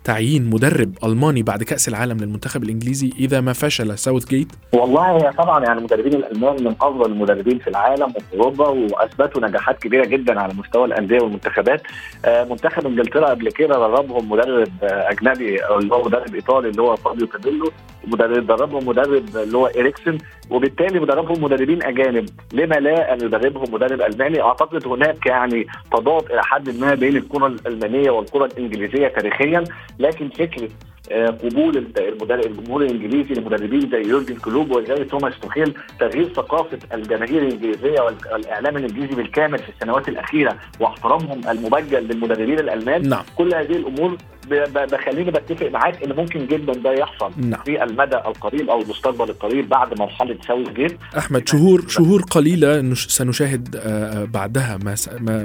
تعيين 0.07 0.51
مدرب 0.51 0.95
ألماني 1.05 1.42
بعد 1.42 1.62
كأس 1.62 1.88
العالم 1.88 2.16
للمنتخب 2.21 2.62
الإنجليزي 2.62 3.12
إذا 3.19 3.40
ما 3.40 3.53
فشل 3.53 3.99
ساوث 3.99 4.29
جيت؟ 4.29 4.49
والله 4.73 5.31
طبعا 5.31 5.64
يعني 5.64 5.79
المدربين 5.79 6.14
الالمان 6.14 6.64
من 6.64 6.75
أفضل 6.81 7.12
المدربين 7.12 7.59
في 7.59 7.71
العالم 7.71 8.12
وفي 8.16 8.35
أوروبا 8.35 8.69
وأثبتوا 8.69 9.49
نجاحات 9.49 9.79
كبيرة 9.79 10.05
جدا 10.05 10.40
على 10.40 10.55
مستوى 10.55 10.85
الأندية 10.85 11.21
والمنتخبات. 11.21 11.83
آه 12.25 12.45
منتخب 12.45 12.87
إنجلترا 12.87 13.31
قبل 13.31 13.51
كده 13.51 13.75
دربهم 13.75 14.31
مدرب 14.33 14.69
أجنبي 14.83 15.64
اللي 15.64 15.95
هو 15.95 16.05
مدرب 16.05 16.35
إيطالي 16.35 16.69
اللي 16.69 16.83
هو 16.83 16.97
فابيو 16.97 17.27
كابيلو 17.27 17.71
مدرب 18.05 18.47
دربهم 18.47 18.88
مدرب 18.88 19.37
اللي 19.37 19.59
هو 19.59 19.66
اريكسن 19.66 20.19
وبالتالي 20.51 21.01
مدربهم 21.01 21.45
مدربين 21.45 21.83
أجانب. 21.83 22.29
لما 22.53 22.75
لا 22.75 23.14
أن 23.14 23.21
يدربهم 23.21 23.75
مدرب 23.75 24.01
ألماني؟ 24.01 24.42
أعتقد 24.42 24.87
هناك 24.87 25.27
يعني 25.27 25.66
تضاد 25.92 26.31
إلى 26.31 26.42
حد 26.42 26.79
ما 26.79 26.95
بين 26.95 27.16
الكرة 27.16 27.47
الألمانية 27.47 28.11
والكرة 28.11 28.45
الإنجليزية 28.45 29.09
تاريخيا. 29.09 29.64
لكن 29.98 30.28
فكره 30.28 30.68
آه، 31.11 31.26
قبول 31.26 31.87
الجمهور 32.30 32.82
الإنجليزي 32.82 33.35
لمدربين 33.35 33.90
زي 33.90 34.02
يورجن 34.02 34.37
كلوب 34.37 34.70
وزي 34.70 35.04
توماس 35.04 35.40
توخيل 35.40 35.74
تغيير 36.00 36.28
ثقافة 36.28 36.78
الجماهير 36.94 37.42
الإنجليزية 37.42 38.00
والإعلام 38.00 38.76
الإنجليزي 38.76 39.14
بالكامل 39.14 39.59
في 39.59 39.68
السنوات 39.68 40.09
الأخيرة 40.09 40.56
واحترامهم 40.80 41.40
المبجل 41.48 42.09
للمدربين 42.09 42.59
الألمان 42.59 43.09
نعم. 43.09 43.22
كل 43.37 43.54
هذه 43.54 43.76
الأمور 43.76 44.16
بخليني 44.50 45.30
بتفق 45.30 45.68
معاك 45.70 46.02
إن 46.02 46.16
ممكن 46.16 46.46
جدا 46.46 46.72
ده 46.72 46.92
يحصل 46.92 47.30
نعم. 47.37 47.62
في 47.64 47.82
المدى 47.82 48.16
القريب 48.16 48.70
أو 48.70 48.80
المستقبل 48.80 49.30
القريب 49.30 49.68
بعد 49.68 49.98
مرحله 49.98 50.37
ساوث 50.46 50.68
جيت 50.68 50.98
أحمد 51.18 51.48
شهور 51.48 51.88
شهور 51.88 52.22
قليلة 52.22 52.94
سنشاهد 52.94 53.76
آه، 53.76 54.24
بعدها 54.24 54.78
ما 54.82 54.94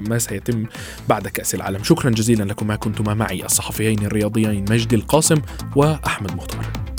ما 0.10 0.18
سيتم 0.18 0.66
بعد 1.10 1.28
كأس 1.28 1.56
العالم. 1.56 1.84
شكرا 1.84 2.10
جزيلا 2.10 2.44
لكما 2.44 2.76
كنتما 2.76 3.14
معي 3.14 3.46
الصحفيين 3.46 4.06
الرياضيين 4.06 4.66
مجدي 4.70 4.96
القاسم 4.96 5.42
وأحمد 5.76 6.36
مختار. 6.36 6.91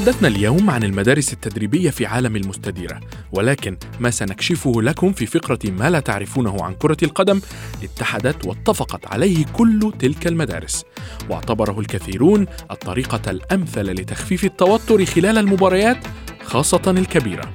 تحدثنا 0.00 0.28
اليوم 0.28 0.70
عن 0.70 0.82
المدارس 0.82 1.32
التدريبية 1.32 1.90
في 1.90 2.06
عالم 2.06 2.36
المستديرة، 2.36 3.00
ولكن 3.32 3.76
ما 4.00 4.10
سنكشفه 4.10 4.82
لكم 4.82 5.12
في 5.12 5.26
فقرة 5.26 5.58
ما 5.64 5.90
لا 5.90 6.00
تعرفونه 6.00 6.64
عن 6.64 6.74
كرة 6.74 6.96
القدم 7.02 7.40
اتحدت 7.82 8.46
واتفقت 8.46 9.06
عليه 9.06 9.44
كل 9.44 9.92
تلك 9.98 10.26
المدارس، 10.26 10.84
واعتبره 11.30 11.80
الكثيرون 11.80 12.46
الطريقة 12.70 13.30
الأمثل 13.30 13.82
لتخفيف 13.82 14.44
التوتر 14.44 15.04
خلال 15.04 15.38
المباريات 15.38 15.98
خاصة 16.44 16.82
الكبيرة. 16.86 17.52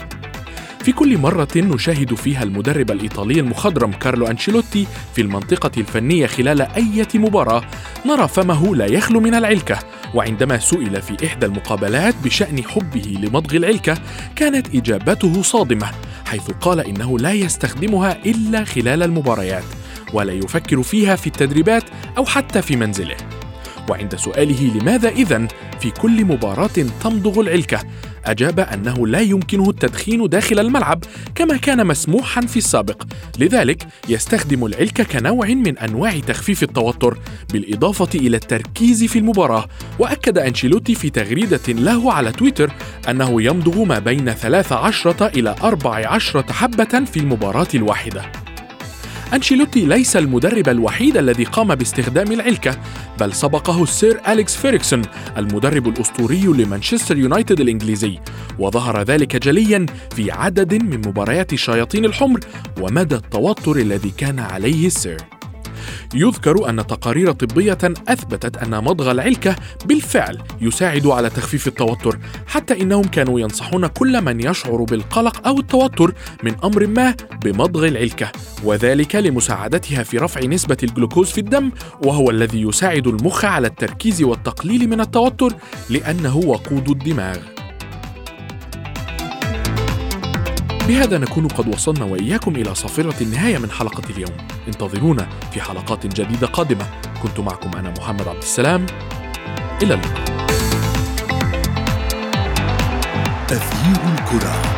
في 0.85 0.91
كل 0.91 1.17
مرة 1.17 1.47
نشاهد 1.55 2.13
فيها 2.13 2.43
المدرب 2.43 2.91
الإيطالي 2.91 3.39
المخضرم 3.39 3.91
كارلو 3.91 4.27
أنشيلوتي 4.27 4.87
في 5.15 5.21
المنطقة 5.21 5.71
الفنية 5.77 6.27
خلال 6.27 6.61
أي 6.61 7.05
مباراة 7.15 7.63
نرى 8.05 8.27
فمه 8.27 8.75
لا 8.75 8.85
يخلو 8.85 9.19
من 9.19 9.35
العلكة. 9.35 9.79
وعندما 10.13 10.59
سئل 10.59 11.01
في 11.01 11.27
إحدى 11.27 11.45
المقابلات 11.45 12.15
بشأن 12.23 12.63
حبه 12.63 13.17
لمضغ 13.21 13.55
العلكة 13.55 13.97
كانت 14.35 14.75
إجابته 14.75 15.41
صادمة 15.41 15.91
حيث 16.25 16.51
قال 16.61 16.79
إنه 16.79 17.19
لا 17.19 17.33
يستخدمها 17.33 18.17
إلا 18.25 18.63
خلال 18.63 19.03
المباريات 19.03 19.65
ولا 20.13 20.33
يفكر 20.33 20.83
فيها 20.83 21.15
في 21.15 21.27
التدريبات 21.27 21.83
أو 22.17 22.25
حتى 22.25 22.61
في 22.61 22.75
منزله. 22.75 23.17
وعند 23.89 24.15
سؤاله 24.15 24.77
لماذا 24.77 25.09
إذا 25.09 25.47
في 25.79 25.91
كل 25.91 26.25
مباراة 26.25 26.75
تمضغ 27.03 27.39
العلكة 27.39 27.79
أجاب 28.25 28.59
أنه 28.59 29.07
لا 29.07 29.19
يمكنه 29.19 29.69
التدخين 29.69 30.29
داخل 30.29 30.59
الملعب 30.59 31.03
كما 31.35 31.57
كان 31.57 31.87
مسموحا 31.87 32.41
في 32.41 32.57
السابق. 32.57 33.03
لذلك 33.39 33.87
يستخدم 34.09 34.65
العلك 34.65 35.01
كنوع 35.01 35.47
من 35.47 35.77
أنواع 35.77 36.19
تخفيف 36.19 36.63
التوتر 36.63 37.17
بالإضافة 37.53 38.09
إلى 38.15 38.37
التركيز 38.37 39.03
في 39.03 39.19
المباراة. 39.19 39.65
وأكد 39.99 40.37
أنشيلوتي 40.37 40.95
في 40.95 41.09
تغريدة 41.09 41.73
له 41.73 42.13
على 42.13 42.31
تويتر 42.31 42.71
أنه 43.09 43.41
يمضغ 43.41 43.83
ما 43.83 43.99
بين 43.99 44.31
13 44.31 45.27
إلى 45.27 45.55
14 45.63 46.43
حبة 46.53 47.05
في 47.05 47.19
المباراة 47.19 47.67
الواحدة. 47.75 48.44
أنشيلوتي 49.33 49.85
ليس 49.85 50.17
المدرب 50.17 50.69
الوحيد 50.69 51.17
الذي 51.17 51.43
قام 51.43 51.75
باستخدام 51.75 52.31
العلكة 52.31 52.77
بل 53.19 53.33
سبقه 53.33 53.83
السير 53.83 54.21
أليكس 54.27 54.55
فيريكسون 54.55 55.01
المدرب 55.37 55.87
الأسطوري 55.87 56.43
لمانشستر 56.43 57.17
يونايتد 57.17 57.59
الإنجليزي. 57.59 58.19
وظهر 58.59 59.01
ذلك 59.01 59.35
جليا 59.35 59.85
في 60.15 60.31
عدد 60.31 60.73
من 60.73 60.97
مباريات 60.97 61.53
الشياطين 61.53 62.05
الحمر 62.05 62.39
ومدى 62.81 63.15
التوتر 63.15 63.75
الذي 63.75 64.13
كان 64.17 64.39
عليه 64.39 64.87
السير. 64.87 65.34
يذكر 66.15 66.69
أن 66.69 66.87
تقارير 66.87 67.31
طبية 67.31 67.77
أثبتت 68.07 68.57
أن 68.57 68.83
مضغ 68.83 69.11
العلكة 69.11 69.55
بالفعل 69.85 70.37
يساعد 70.61 71.07
على 71.07 71.29
تخفيف 71.29 71.67
التوتر 71.67 72.19
حتى 72.47 72.81
إنهم 72.81 73.03
كانوا 73.03 73.39
ينصحون 73.39 73.87
كل 73.87 74.21
من 74.21 74.45
يشعر 74.45 74.83
بالقلق 74.83 75.47
أو 75.47 75.59
التوتر 75.59 76.13
من 76.43 76.55
أمر 76.63 76.87
ما 76.87 77.15
بمضغ 77.43 77.87
العلكة 77.87 78.31
وذلك 78.63 79.15
لمساعدتها 79.15 80.03
في 80.03 80.17
رفع 80.17 80.41
نسبة 80.41 80.77
الجلوكوز 80.83 81.29
في 81.29 81.37
الدم 81.37 81.71
وهو 82.03 82.29
الذي 82.29 82.61
يساعد 82.61 83.07
المخ 83.07 83.45
على 83.45 83.67
التركيز 83.67 84.23
والتقليل 84.23 84.89
من 84.89 85.01
التوتر 85.01 85.53
لأنه 85.89 86.37
وقود 86.37 86.89
الدماغ. 86.89 87.54
بهذا 90.87 91.17
نكون 91.17 91.47
قد 91.47 91.67
وصلنا 91.67 92.05
وإياكم 92.05 92.55
إلى 92.55 92.75
صافرة 92.75 93.23
النهاية 93.23 93.57
من 93.57 93.71
حلقة 93.71 94.03
اليوم. 94.09 94.31
انتظرونا 94.67 95.27
في 95.51 95.61
حلقات 95.61 96.05
جديدة 96.05 96.47
قادمة. 96.47 96.85
كنت 97.23 97.39
معكم 97.39 97.77
أنا 97.77 97.93
محمد 97.99 98.27
عبد 98.27 98.41
السلام. 98.41 98.85
إلى 99.81 99.93
اللقاء. 99.93 100.25
تغيير 103.47 103.99
الكرة. 104.13 104.74